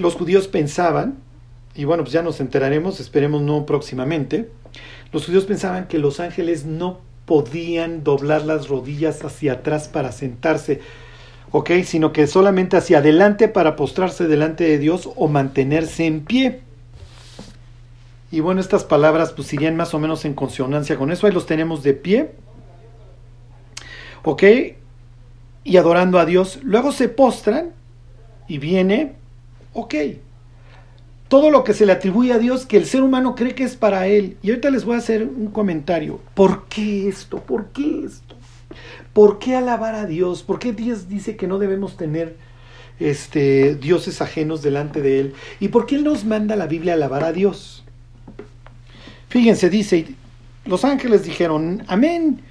[0.00, 1.18] Los judíos pensaban,
[1.76, 4.50] y bueno, pues ya nos enteraremos, esperemos no próximamente,
[5.12, 7.00] los judíos pensaban que los ángeles no
[7.32, 10.82] podían doblar las rodillas hacia atrás para sentarse,
[11.50, 11.70] ¿ok?
[11.82, 16.60] Sino que solamente hacia adelante para postrarse delante de Dios o mantenerse en pie.
[18.30, 21.26] Y bueno, estas palabras pues irían más o menos en consonancia con eso.
[21.26, 22.32] Ahí los tenemos de pie.
[24.24, 24.42] ¿Ok?
[25.64, 26.58] Y adorando a Dios.
[26.62, 27.70] Luego se postran
[28.46, 29.14] y viene
[29.72, 29.94] Ok.
[31.32, 33.74] Todo lo que se le atribuye a Dios que el ser humano cree que es
[33.74, 34.36] para él.
[34.42, 36.20] Y ahorita les voy a hacer un comentario.
[36.34, 37.38] ¿Por qué esto?
[37.38, 38.36] ¿Por qué esto?
[39.14, 40.42] ¿Por qué alabar a Dios?
[40.42, 42.36] ¿Por qué Dios dice que no debemos tener
[43.00, 45.34] este, dioses ajenos delante de Él?
[45.58, 47.82] ¿Y por qué Él nos manda la Biblia a alabar a Dios?
[49.30, 50.08] Fíjense, dice,
[50.66, 52.42] los ángeles dijeron, amén.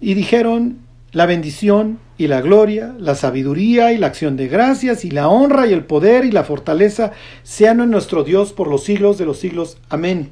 [0.00, 0.78] Y dijeron,
[1.12, 5.66] la bendición y la gloria, la sabiduría y la acción de gracias y la honra
[5.66, 9.38] y el poder y la fortaleza sean en nuestro Dios por los siglos de los
[9.38, 9.78] siglos.
[9.88, 10.30] Amén.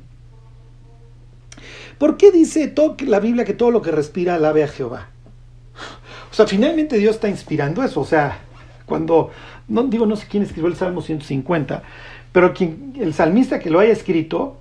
[1.98, 2.74] ¿Por qué dice
[3.06, 5.08] la Biblia que todo lo que respira alabe a Jehová?
[6.30, 8.00] O sea, finalmente Dios está inspirando eso.
[8.00, 8.40] O sea,
[8.84, 9.30] cuando,
[9.68, 11.82] no digo, no sé quién escribió el Salmo 150,
[12.32, 12.52] pero
[13.00, 14.58] el salmista que lo haya escrito,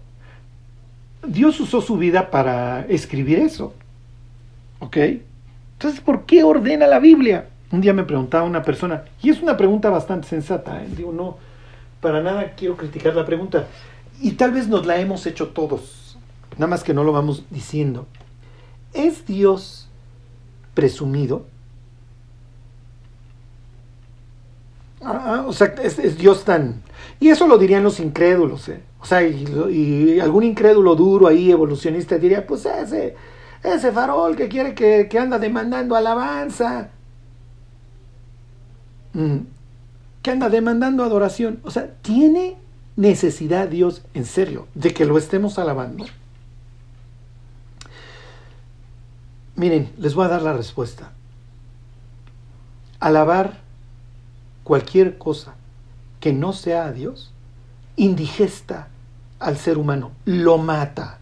[1.27, 3.73] Dios usó su vida para escribir eso.
[4.79, 4.97] ¿Ok?
[5.75, 7.49] Entonces, ¿por qué ordena la Biblia?
[7.71, 10.87] Un día me preguntaba una persona, y es una pregunta bastante sensata, ¿eh?
[10.95, 11.37] digo, no,
[11.99, 13.67] para nada quiero criticar la pregunta,
[14.21, 16.17] y tal vez nos la hemos hecho todos,
[16.53, 18.07] nada más que no lo vamos diciendo.
[18.93, 19.89] ¿Es Dios
[20.73, 21.45] presumido?
[25.01, 26.81] Ah, o sea, es, Dios tan...
[27.19, 28.81] Y eso lo dirían los incrédulos, ¿eh?
[29.01, 33.15] O sea, y, algún incrédulo duro ahí, evolucionista, diría, pues ese
[33.73, 36.89] ese farol que quiere que, anda demandando alabanza.
[39.13, 39.37] Mm.
[40.21, 41.59] Que anda demandando adoración.
[41.63, 42.57] O sea, ¿tiene
[42.95, 46.05] necesidad Dios, en serio, de que lo estemos alabando?
[49.55, 51.11] Miren, les voy a dar la respuesta.
[52.99, 53.59] Alabar
[54.63, 55.55] cualquier cosa
[56.19, 57.31] que no sea a Dios
[57.95, 58.87] indigesta
[59.39, 61.19] al ser humano, lo mata.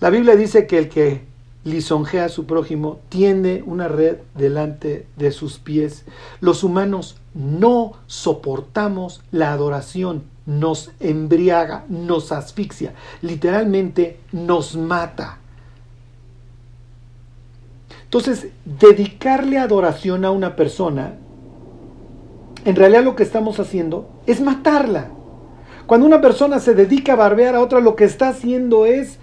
[0.00, 1.22] La Biblia dice que el que
[1.64, 6.04] lisonjea a su prójimo tiene una red delante de sus pies.
[6.40, 15.38] Los humanos no soportamos la adoración, nos embriaga, nos asfixia, literalmente nos mata.
[18.04, 21.14] Entonces, dedicarle adoración a una persona,
[22.64, 25.08] en realidad lo que estamos haciendo es matarla.
[25.86, 29.18] Cuando una persona se dedica a barbear a otra, lo que está haciendo es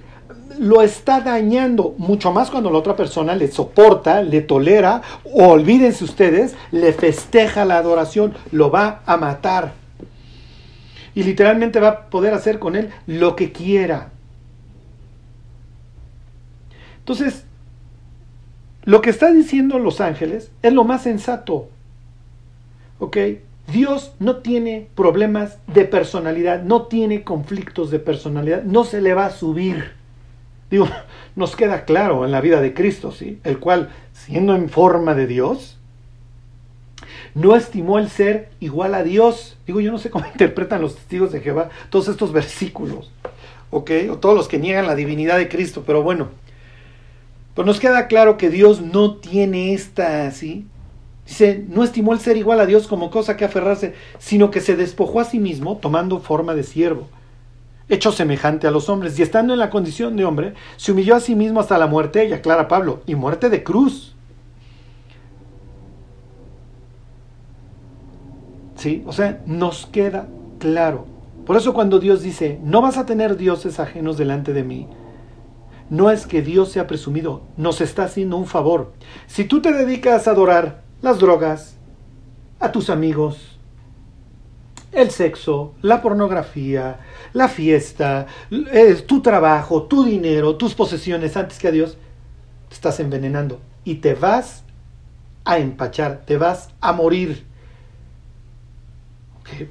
[0.60, 6.04] lo está dañando, mucho más cuando la otra persona le soporta, le tolera, o olvídense
[6.04, 9.74] ustedes, le festeja la adoración, lo va a matar.
[11.16, 14.12] Y literalmente va a poder hacer con él lo que quiera.
[17.00, 17.46] Entonces,
[18.84, 21.70] lo que está diciendo los ángeles es lo más sensato.
[23.00, 23.18] ¿Ok?
[23.68, 29.28] Dios no tiene problemas de personalidad, no tiene conflictos de personalidad, no se le va
[29.28, 30.03] a subir.
[30.70, 30.88] Digo,
[31.36, 33.40] nos queda claro en la vida de Cristo, ¿sí?
[33.44, 35.78] El cual, siendo en forma de Dios,
[37.36, 39.58] no estimó el ser igual a Dios.
[39.66, 43.12] Digo, yo no sé cómo interpretan los testigos de Jehová todos estos versículos,
[43.72, 43.92] ¿ok?
[44.12, 46.30] O todos los que niegan la divinidad de Cristo, pero bueno.
[47.54, 50.66] Pues nos queda claro que Dios no tiene esta, ¿sí?
[51.28, 54.76] Dice, no estimó el ser igual a Dios como cosa que aferrarse, sino que se
[54.76, 57.08] despojó a sí mismo tomando forma de siervo
[57.94, 61.20] hecho semejante a los hombres, y estando en la condición de hombre, se humilló a
[61.20, 64.16] sí mismo hasta la muerte, y aclara Pablo, y muerte de cruz.
[68.76, 69.04] ¿Sí?
[69.06, 70.28] O sea, nos queda
[70.60, 71.06] claro.
[71.46, 74.88] Por eso cuando Dios dice, no vas a tener dioses ajenos delante de mí,
[75.90, 78.94] no es que Dios sea presumido, nos está haciendo un favor.
[79.28, 81.78] Si tú te dedicas a adorar las drogas,
[82.60, 83.60] a tus amigos,
[84.94, 87.00] el sexo, la pornografía,
[87.34, 88.28] la fiesta,
[89.08, 91.98] tu trabajo, tu dinero, tus posesiones antes que a Dios,
[92.70, 94.64] te estás envenenando y te vas
[95.46, 97.46] a empachar, te vas a morir.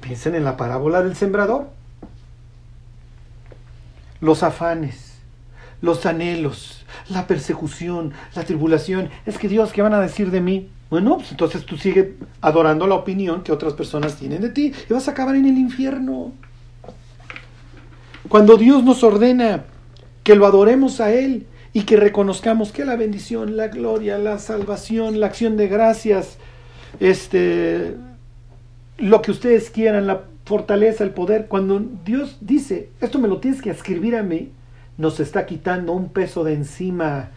[0.01, 1.69] Piensen en la parábola del sembrador.
[4.21, 5.15] Los afanes,
[5.81, 9.09] los anhelos, la persecución, la tribulación.
[9.25, 10.69] Es que Dios, ¿qué van a decir de mí?
[10.89, 12.09] Bueno, pues entonces tú sigues
[12.39, 15.57] adorando la opinión que otras personas tienen de ti y vas a acabar en el
[15.57, 16.33] infierno.
[18.29, 19.65] Cuando Dios nos ordena
[20.23, 25.19] que lo adoremos a Él y que reconozcamos que la bendición, la gloria, la salvación,
[25.19, 26.37] la acción de gracias,
[26.99, 27.95] este,
[28.97, 33.61] lo que ustedes quieran, la fortaleza, el poder, cuando Dios dice, esto me lo tienes
[33.61, 34.51] que escribir a mí,
[34.97, 37.31] nos está quitando un peso de encima.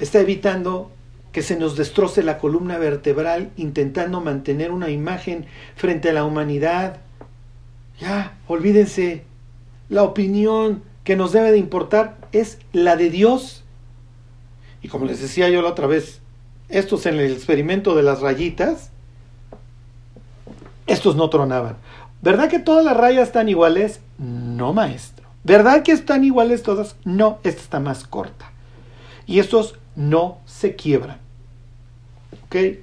[0.00, 0.90] Está evitando
[1.38, 6.96] que se nos destroce la columna vertebral intentando mantener una imagen frente a la humanidad.
[8.00, 9.22] Ya, olvídense,
[9.88, 13.62] la opinión que nos debe de importar es la de Dios.
[14.82, 16.20] Y como les decía yo la otra vez,
[16.70, 18.90] estos en el experimento de las rayitas,
[20.88, 21.76] estos no tronaban.
[22.20, 24.00] ¿Verdad que todas las rayas están iguales?
[24.18, 25.24] No, maestro.
[25.44, 26.96] ¿Verdad que están iguales todas?
[27.04, 28.50] No, esta está más corta.
[29.24, 31.27] Y estos no se quiebran.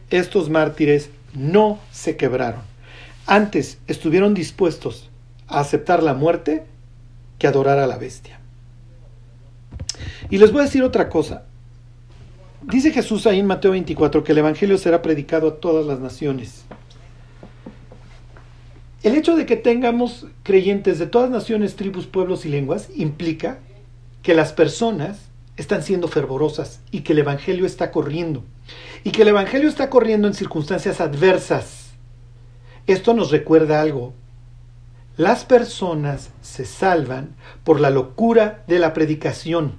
[0.09, 2.61] Estos mártires no se quebraron.
[3.25, 5.09] Antes estuvieron dispuestos
[5.47, 6.65] a aceptar la muerte
[7.39, 8.39] que adorar a la bestia.
[10.29, 11.43] Y les voy a decir otra cosa.
[12.61, 16.65] Dice Jesús ahí en Mateo 24 que el Evangelio será predicado a todas las naciones.
[19.03, 23.59] El hecho de que tengamos creyentes de todas naciones, tribus, pueblos y lenguas implica
[24.23, 25.19] que las personas
[25.57, 28.43] están siendo fervorosas y que el Evangelio está corriendo.
[29.03, 31.93] Y que el Evangelio está corriendo en circunstancias adversas.
[32.87, 34.13] Esto nos recuerda algo.
[35.17, 39.77] Las personas se salvan por la locura de la predicación.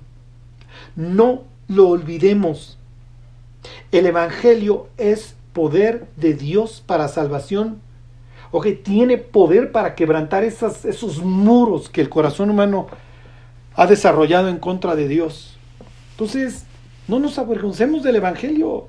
[0.94, 2.78] No lo olvidemos.
[3.92, 7.80] El Evangelio es poder de Dios para salvación.
[8.52, 12.86] O que tiene poder para quebrantar esos muros que el corazón humano
[13.74, 15.58] ha desarrollado en contra de Dios.
[16.12, 16.64] Entonces,
[17.08, 18.88] no nos avergoncemos del Evangelio.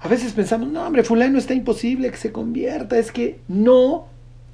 [0.00, 2.98] A veces pensamos, no, hombre, fulano está imposible que se convierta.
[2.98, 4.06] Es que no,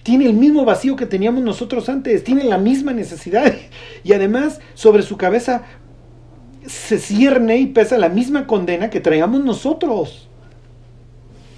[0.03, 3.53] tiene el mismo vacío que teníamos nosotros antes, tiene la misma necesidad.
[4.05, 5.63] Y además, sobre su cabeza
[6.67, 10.29] se cierne y pesa la misma condena que traíamos nosotros.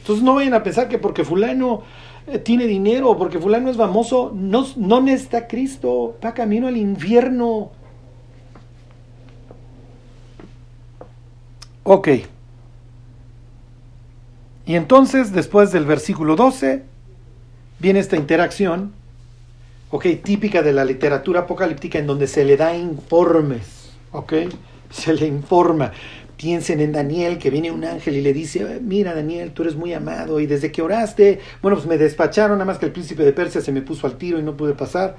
[0.00, 1.82] Entonces no vayan a pensar que porque fulano
[2.26, 7.70] eh, tiene dinero porque fulano es famoso, no, no necesita Cristo, va camino al infierno.
[11.84, 12.08] Ok.
[14.66, 16.82] Y entonces, después del versículo 12,
[17.78, 18.92] viene esta interacción,
[19.90, 24.32] ok, típica de la literatura apocalíptica en donde se le da informes, ok,
[24.90, 25.92] se le informa.
[26.38, 29.92] Piensen en Daniel, que viene un ángel y le dice, mira Daniel, tú eres muy
[29.92, 33.34] amado y desde que oraste, bueno, pues me despacharon, nada más que el príncipe de
[33.34, 35.16] Persia se me puso al tiro y no pude pasar.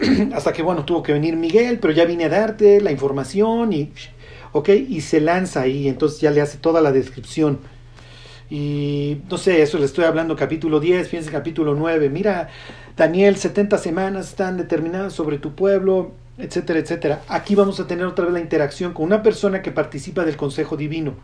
[0.34, 3.92] Hasta que, bueno, tuvo que venir Miguel, pero ya vine a darte la información y
[4.88, 7.58] Y se lanza ahí, entonces ya le hace toda la descripción.
[8.50, 12.48] y no sé, eso le estoy hablando capítulo 10, fíjense capítulo 9, mira,
[12.96, 17.22] Daniel, 70 semanas están determinadas sobre tu pueblo, etcétera, etcétera.
[17.28, 20.76] Aquí vamos a tener otra vez la interacción con una persona que participa del consejo
[20.76, 21.14] divino.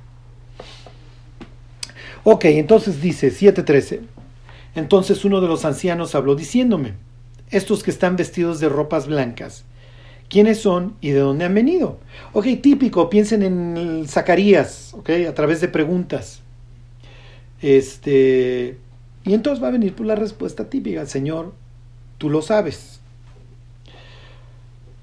[2.25, 4.01] Ok, entonces dice 7.13.
[4.75, 6.95] Entonces uno de los ancianos habló diciéndome,
[7.51, 9.65] estos que están vestidos de ropas blancas,
[10.29, 11.99] ¿quiénes son y de dónde han venido?
[12.33, 16.43] Ok, típico, piensen en Zacarías, ok, a través de preguntas.
[17.61, 18.79] Este,
[19.25, 21.53] y entonces va a venir por la respuesta típica, Señor,
[22.19, 23.01] tú lo sabes.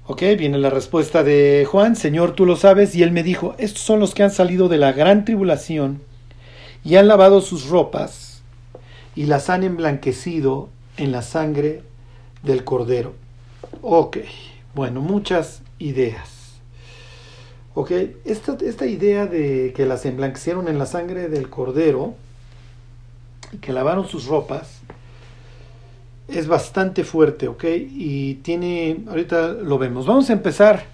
[0.08, 3.82] Ok, viene la respuesta de Juan, Señor, tú lo sabes, y él me dijo, estos
[3.82, 6.00] son los que han salido de la gran tribulación
[6.84, 8.42] y han lavado sus ropas
[9.16, 11.82] y las han emblanquecido en la sangre
[12.44, 13.14] del cordero.
[13.82, 14.18] Ok,
[14.76, 16.60] bueno, muchas ideas.
[17.72, 17.92] Ok,
[18.26, 22.14] esta, esta idea de que las emblanquecieron en la sangre del cordero
[23.52, 24.82] y que lavaron sus ropas
[26.28, 27.64] es bastante fuerte, ¿ok?
[27.64, 30.04] Y tiene, ahorita lo vemos.
[30.04, 30.84] Vamos a empezar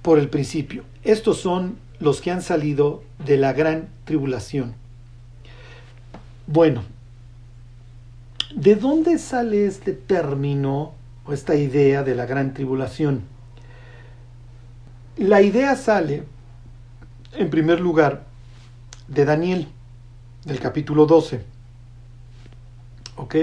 [0.00, 0.84] por el principio.
[1.04, 4.74] Estos son los que han salido de la gran tribulación.
[6.46, 6.82] Bueno,
[8.54, 10.96] ¿de dónde sale este término
[11.32, 13.22] esta idea de la gran tribulación?
[15.16, 16.24] La idea sale,
[17.36, 18.24] en primer lugar,
[19.08, 19.68] de Daniel
[20.44, 21.42] del capítulo 12.
[23.16, 23.34] ¿Ok?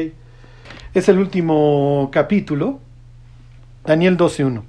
[0.94, 2.80] Es el último capítulo,
[3.84, 4.64] Daniel 12.1.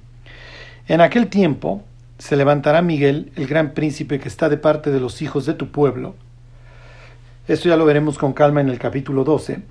[0.87, 1.83] En aquel tiempo
[2.17, 5.71] se levantará Miguel, el gran príncipe que está de parte de los hijos de tu
[5.71, 6.15] pueblo.
[7.47, 9.61] Esto ya lo veremos con calma en el capítulo 12.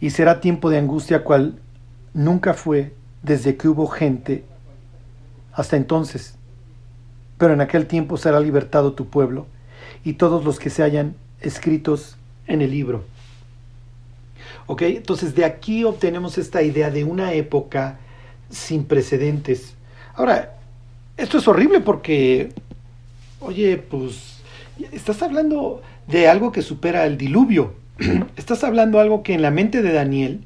[0.00, 1.58] Y será tiempo de angustia cual
[2.16, 4.44] nunca fue desde que hubo gente
[5.52, 6.34] hasta entonces.
[7.38, 9.46] Pero en aquel tiempo será libertado tu pueblo
[10.02, 13.04] y todos los que se hayan escritos en el libro.
[14.66, 14.82] ¿Ok?
[14.82, 17.98] Entonces de aquí obtenemos esta idea de una época
[18.48, 19.74] sin precedentes.
[20.14, 20.54] Ahora,
[21.18, 22.52] esto es horrible porque,
[23.40, 24.40] oye, pues,
[24.90, 27.74] estás hablando de algo que supera el diluvio.
[28.36, 30.45] estás hablando algo que en la mente de Daniel,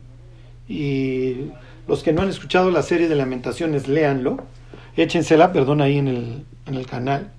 [0.70, 1.50] y
[1.88, 4.38] los que no han escuchado la serie de lamentaciones, léanlo,
[4.96, 7.32] échensela, perdón, ahí en el, en el canal.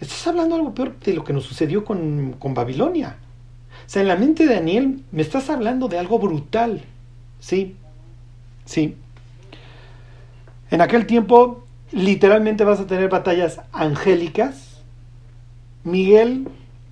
[0.00, 3.16] Estás hablando algo peor de lo que nos sucedió con, Babilonia.
[3.84, 6.82] O sea, en la mente de Daniel me estás hablando de algo brutal.
[7.40, 7.74] Sí,
[8.64, 8.94] sí.
[10.70, 14.80] En aquel tiempo literalmente vas a tener batallas angélicas.
[15.82, 16.46] Miguel,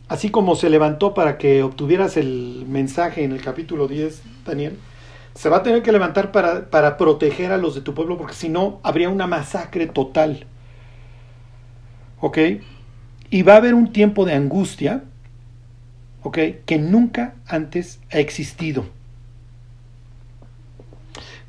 [0.08, 4.76] así como se levantó para que obtuvieras el mensaje en el capítulo 10, Daniel,
[5.34, 8.34] se va a tener que levantar para, para proteger a los de tu pueblo, porque
[8.34, 10.46] si no, habría una masacre total.
[12.20, 12.38] ¿Ok?
[13.30, 15.04] Y va a haber un tiempo de angustia,
[16.22, 16.38] ¿ok?
[16.66, 18.84] Que nunca antes ha existido.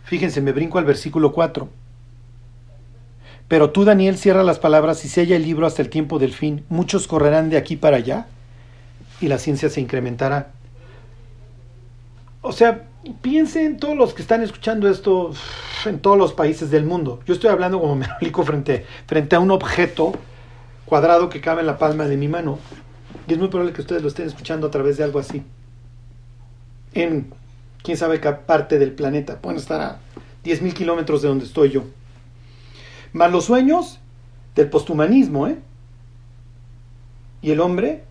[0.06, 1.70] Fíjense, me brinco al versículo 4.
[3.48, 6.64] Pero tú, Daniel, cierra las palabras y sella el libro hasta el tiempo del fin.
[6.70, 8.28] Muchos correrán de aquí para allá
[9.22, 10.52] y la ciencia se incrementará.
[12.42, 15.34] O sea, piensen en todos los que están escuchando esto
[15.86, 17.20] en todos los países del mundo.
[17.26, 20.14] Yo estoy hablando como me explico frente, frente a un objeto
[20.86, 22.60] cuadrado que cabe en la palma de mi mano.
[23.28, 25.44] Y es muy probable que ustedes lo estén escuchando a través de algo así.
[26.94, 27.34] En
[27.82, 29.40] quién sabe qué parte del planeta.
[29.40, 30.00] Pueden estar a
[30.44, 31.84] 10.000 kilómetros de donde estoy yo.
[33.12, 34.00] Más los sueños
[34.56, 35.58] del posthumanismo, ¿eh?
[37.42, 38.04] Y el hombre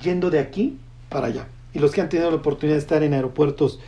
[0.00, 1.48] yendo de aquí para allá.
[1.72, 3.80] Y los que han tenido la oportunidad de estar en aeropuertos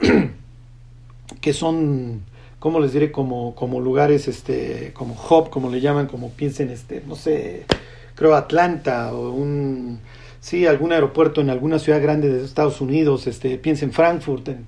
[1.40, 2.22] que son
[2.60, 3.10] ¿cómo les diré?
[3.10, 7.64] Como, como lugares, este, como hub, como le llaman, como piensen, este, no sé,
[8.14, 9.98] creo Atlanta o un,
[10.40, 14.66] sí, algún aeropuerto en alguna ciudad grande de Estados Unidos, este, piensen Frankfurt, en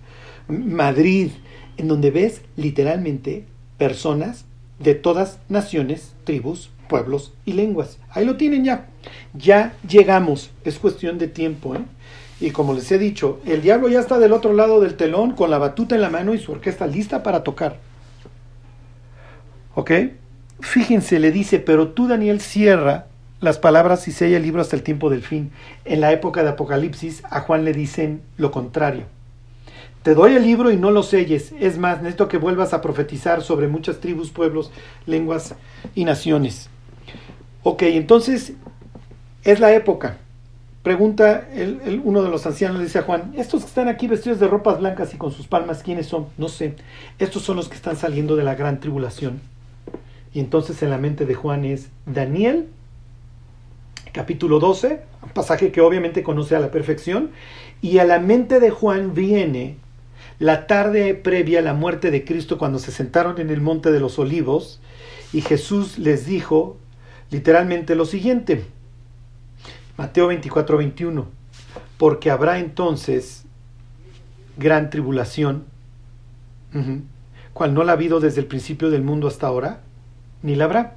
[0.48, 1.30] Madrid,
[1.76, 3.44] en donde ves literalmente
[3.78, 4.46] personas
[4.80, 7.98] de todas naciones, tribus, pueblos y lenguas.
[8.10, 8.88] Ahí lo tienen ya.
[9.32, 10.50] Ya llegamos.
[10.64, 11.74] Es cuestión de tiempo.
[11.74, 11.80] ¿eh?
[12.42, 15.48] Y como les he dicho, el diablo ya está del otro lado del telón con
[15.48, 17.76] la batuta en la mano y su orquesta lista para tocar.
[19.76, 19.92] ¿Ok?
[20.58, 23.06] Fíjense, le dice, pero tú Daniel cierra
[23.38, 25.52] las palabras y sella el libro hasta el tiempo del fin.
[25.84, 29.04] En la época de Apocalipsis a Juan le dicen lo contrario.
[30.02, 31.54] Te doy el libro y no lo selles.
[31.60, 34.72] Es más, necesito que vuelvas a profetizar sobre muchas tribus, pueblos,
[35.06, 35.54] lenguas
[35.94, 36.70] y naciones.
[37.62, 38.54] Ok, entonces
[39.44, 40.18] es la época.
[40.82, 44.48] Pregunta el, uno de los ancianos, dice a Juan, estos que están aquí vestidos de
[44.48, 46.26] ropas blancas y con sus palmas, ¿quiénes son?
[46.38, 46.74] No sé.
[47.18, 49.40] Estos son los que están saliendo de la gran tribulación.
[50.34, 52.68] Y entonces en la mente de Juan es Daniel
[54.12, 57.30] capítulo 12, un pasaje que obviamente conoce a la perfección,
[57.80, 59.76] y a la mente de Juan viene
[60.38, 64.00] la tarde previa a la muerte de Cristo cuando se sentaron en el monte de
[64.00, 64.80] los olivos
[65.32, 66.76] y Jesús les dijo
[67.30, 68.64] literalmente lo siguiente,
[69.96, 71.26] Mateo 24, 21,
[71.98, 73.44] porque habrá entonces
[74.56, 75.64] gran tribulación,
[77.52, 79.82] cual no la ha habido desde el principio del mundo hasta ahora,
[80.42, 80.96] ni la habrá.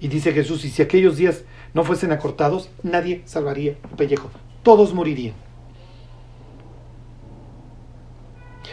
[0.00, 4.30] Y dice Jesús, y si aquellos días no fuesen acortados, nadie salvaría el pellejo,
[4.62, 5.34] todos morirían.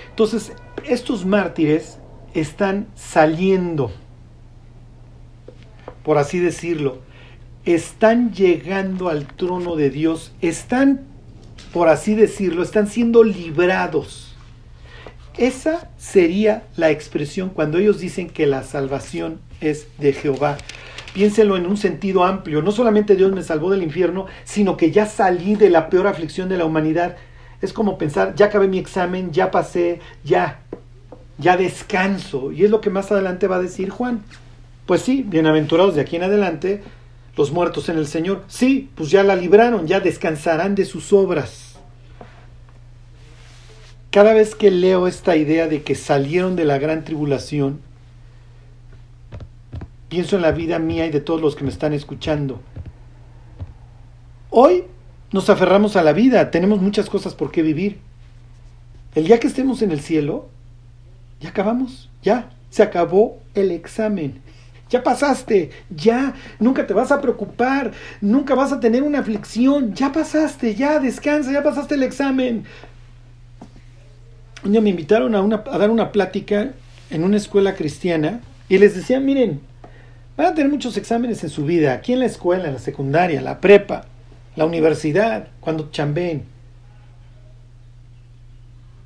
[0.10, 1.98] Entonces, estos mártires
[2.34, 3.92] están saliendo,
[6.04, 7.00] por así decirlo,
[7.66, 11.01] están llegando al trono de Dios, están,
[11.74, 14.36] por así decirlo, están siendo librados.
[15.38, 20.57] Esa sería la expresión cuando ellos dicen que la salvación es de Jehová.
[21.14, 22.62] Piénselo en un sentido amplio.
[22.62, 26.49] No solamente Dios me salvó del infierno, sino que ya salí de la peor aflicción
[26.49, 27.18] de la humanidad.
[27.62, 30.62] Es como pensar, ya acabé mi examen, ya pasé, ya,
[31.38, 32.51] ya descanso.
[32.51, 34.24] Y es lo que más adelante va a decir Juan.
[34.86, 36.82] Pues sí, bienaventurados de aquí en adelante,
[37.36, 38.43] los muertos en el Señor.
[38.47, 41.75] Sí, pues ya la libraron, ya descansarán de sus obras.
[44.09, 47.79] Cada vez que leo esta idea de que salieron de la gran tribulación,
[50.09, 52.61] pienso en la vida mía y de todos los que me están escuchando.
[54.49, 54.84] Hoy
[55.32, 57.99] nos aferramos a la vida, tenemos muchas cosas por qué vivir.
[59.15, 60.49] El día que estemos en el cielo,
[61.39, 64.41] ya acabamos, ya, se acabó el examen.
[64.92, 70.12] Ya pasaste, ya, nunca te vas a preocupar, nunca vas a tener una aflicción, ya
[70.12, 72.66] pasaste, ya, descansa, ya pasaste el examen.
[74.66, 76.74] Un día me invitaron a, dar una plática
[77.10, 79.62] en una escuela cristiana y les decía, miren,
[80.36, 83.42] van a tener muchos exámenes en su vida, aquí en la escuela, en la secundaria,
[83.42, 84.08] la prepa,
[84.58, 86.44] la universidad, cuando chambeen.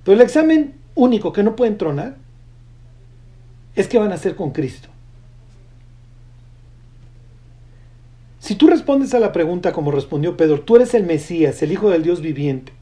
[0.03, 2.15] Pero el examen único que no pueden tronar
[3.75, 4.94] es que van a hacer con Cristo.
[8.45, 11.89] Si tú respondes a la pregunta como respondió Pedro, tú eres el Mesías, el Hijo
[11.89, 12.73] del Dios viviente,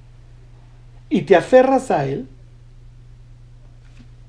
[1.09, 2.27] y te aferras a Él,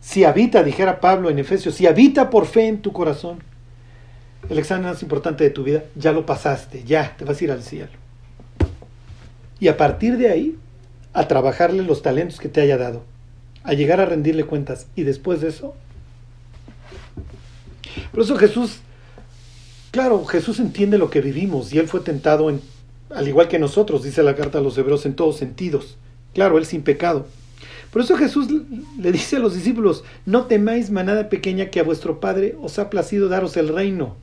[0.00, 3.42] si habita, dijera Pablo en Efesios, si habita por fe en tu corazón,
[4.48, 7.50] el examen más importante de tu vida, ya lo pasaste, ya te vas a ir
[7.50, 7.90] al cielo.
[9.58, 10.56] Y a partir de ahí,
[11.14, 13.02] a trabajarle los talentos que te haya dado,
[13.64, 14.86] a llegar a rendirle cuentas.
[14.94, 15.74] Y después de eso,
[18.12, 18.83] por eso Jesús
[19.94, 22.60] Claro, Jesús entiende lo que vivimos y él fue tentado en,
[23.14, 25.96] al igual que nosotros, dice la carta a los hebreos, en todos sentidos.
[26.32, 27.28] Claro, él sin pecado.
[27.92, 28.48] Por eso Jesús
[28.98, 32.90] le dice a los discípulos, no temáis manada pequeña que a vuestro Padre os ha
[32.90, 34.16] placido daros el reino.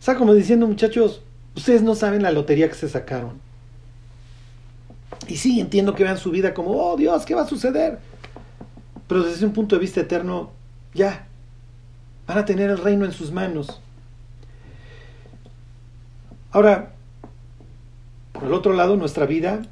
[0.00, 1.20] O sea, como diciendo muchachos,
[1.54, 3.32] ustedes no saben la lotería que se sacaron.
[5.28, 7.98] Y sí, entiendo que vean su vida como, oh Dios, ¿qué va a suceder?
[9.08, 10.52] Pero desde un punto de vista eterno,
[10.94, 11.26] ya,
[12.26, 13.80] Van a tener el reino en sus manos.
[16.50, 16.92] Ahora,
[18.32, 19.62] por el otro lado, nuestra vida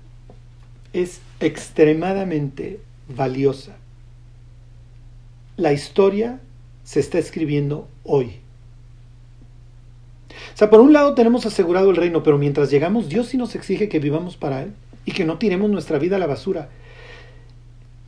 [0.93, 3.77] es extremadamente valiosa.
[5.57, 6.41] La historia
[6.85, 8.37] se está escribiendo hoy.
[10.55, 13.55] O sea, por un lado tenemos asegurado el reino, pero mientras llegamos, Dios sí nos
[13.55, 14.73] exige que vivamos para Él
[15.05, 16.69] y que no tiremos nuestra vida a la basura.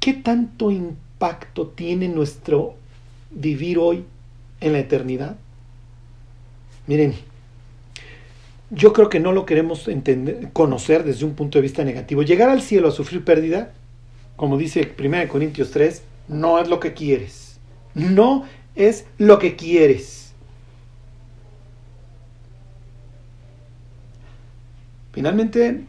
[0.01, 2.75] ¿Qué tanto impacto tiene nuestro
[3.31, 4.05] vivir hoy
[4.63, 5.37] en la eternidad?
[6.87, 7.15] Miren,
[8.71, 12.23] yo creo que no lo queremos entender, conocer desde un punto de vista negativo.
[12.23, 13.73] Llegar al cielo a sufrir pérdida,
[14.37, 17.59] como dice 1 Corintios 3, no es lo que quieres.
[17.95, 20.33] No es lo que quieres.
[25.13, 25.85] Finalmente,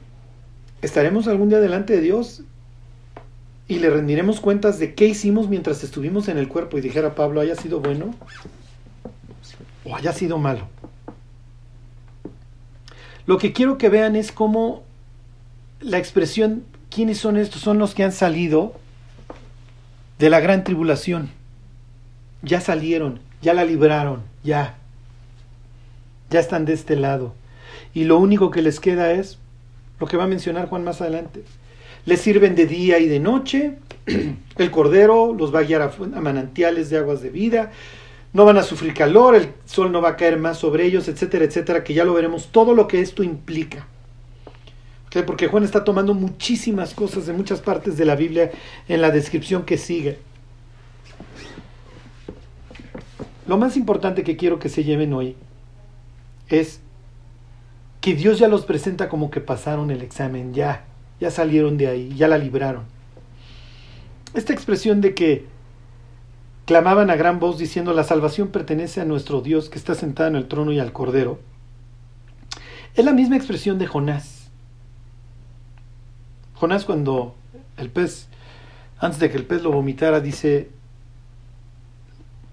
[0.81, 2.43] estaremos algún día delante de Dios
[3.69, 7.39] y le rendiremos cuentas de qué hicimos mientras estuvimos en el cuerpo y dijera Pablo,
[7.39, 8.13] haya sido bueno
[9.85, 10.67] o haya sido malo.
[13.25, 14.83] Lo que quiero que vean es cómo
[15.79, 17.61] la expresión, ¿quiénes son estos?
[17.61, 18.73] Son los que han salido
[20.19, 21.29] de la gran tribulación.
[22.41, 24.77] Ya salieron, ya la libraron, ya.
[26.29, 27.33] Ya están de este lado.
[27.93, 29.37] Y lo único que les queda es
[29.99, 31.43] lo que va a mencionar Juan más adelante.
[32.05, 33.77] Les sirven de día y de noche.
[34.57, 37.71] El cordero los va a guiar a manantiales de aguas de vida
[38.33, 41.45] no van a sufrir calor, el sol no va a caer más sobre ellos, etcétera,
[41.45, 43.87] etcétera, que ya lo veremos, todo lo que esto implica.
[45.27, 48.51] Porque Juan está tomando muchísimas cosas de muchas partes de la Biblia
[48.87, 50.17] en la descripción que sigue.
[53.45, 55.35] Lo más importante que quiero que se lleven hoy
[56.49, 56.79] es
[58.01, 60.85] que Dios ya los presenta como que pasaron el examen, ya,
[61.19, 62.85] ya salieron de ahí, ya la libraron.
[64.33, 65.45] Esta expresión de que
[66.65, 70.35] clamaban a gran voz diciendo la salvación pertenece a nuestro Dios que está sentado en
[70.35, 71.39] el trono y al Cordero,
[72.95, 74.51] es la misma expresión de Jonás.
[76.53, 77.35] Jonás cuando
[77.77, 78.27] el pez,
[78.99, 80.69] antes de que el pez lo vomitara, dice,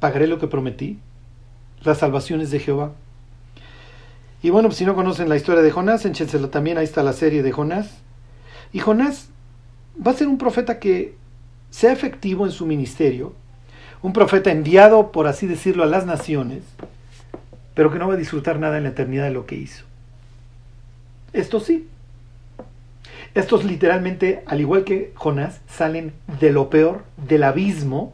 [0.01, 0.99] pagaré lo que prometí,
[1.83, 2.93] la salvación es de Jehová.
[4.43, 7.13] Y bueno, pues si no conocen la historia de Jonás, échensela también, ahí está la
[7.13, 7.99] serie de Jonás.
[8.73, 9.29] Y Jonás
[10.05, 11.17] va a ser un profeta que
[11.71, 13.35] sea efectivo en su ministerio,
[14.03, 16.63] un profeta enviado, por así decirlo, a las naciones,
[17.75, 19.85] pero que no va a disfrutar nada en la eternidad de lo que hizo.
[21.33, 21.89] Esto sí.
[23.35, 28.13] Estos literalmente, al igual que Jonás, salen de lo peor, del abismo,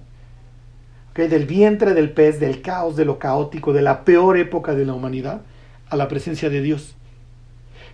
[1.14, 4.93] del vientre del pez, del caos, de lo caótico, de la peor época de la
[4.93, 5.41] humanidad,
[5.89, 6.95] a la presencia de Dios.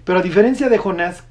[0.04, 1.22] Pero a diferencia de Jonás,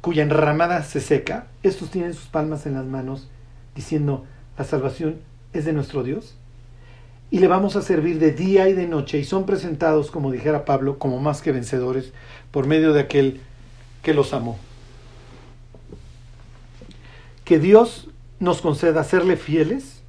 [0.00, 3.28] cuya enramada se seca, estos tienen sus palmas en las manos,
[3.76, 4.26] diciendo,
[4.58, 5.20] la salvación
[5.52, 6.34] es de nuestro Dios,
[7.30, 10.64] y le vamos a servir de día y de noche, y son presentados, como dijera
[10.64, 12.12] Pablo, como más que vencedores,
[12.50, 13.40] por medio de aquel
[14.02, 14.58] que los amó.
[17.44, 20.02] Que Dios nos conceda serle fieles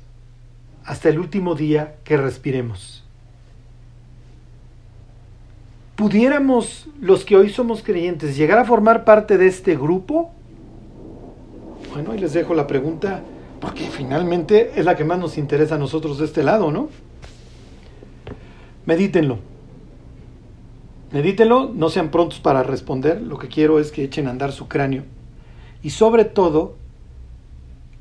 [0.84, 3.04] hasta el último día que respiremos.
[5.96, 10.32] ¿Pudiéramos los que hoy somos creyentes llegar a formar parte de este grupo?
[11.94, 13.22] Bueno, ahí les dejo la pregunta,
[13.64, 16.90] porque finalmente es la que más nos interesa a nosotros de este lado, ¿no?
[18.86, 19.40] Medítenlo.
[21.14, 24.68] Medítenlo, no sean prontos para responder, lo que quiero es que echen a andar su
[24.68, 25.04] cráneo.
[25.82, 26.76] Y sobre todo,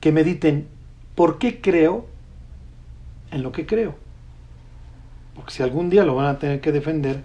[0.01, 0.67] que mediten
[1.15, 2.07] por qué creo
[3.31, 3.95] en lo que creo.
[5.37, 7.21] Porque si algún día lo van a tener que defender,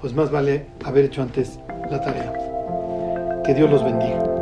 [0.00, 1.58] pues más vale haber hecho antes
[1.90, 3.42] la tarea.
[3.44, 4.39] Que Dios los bendiga.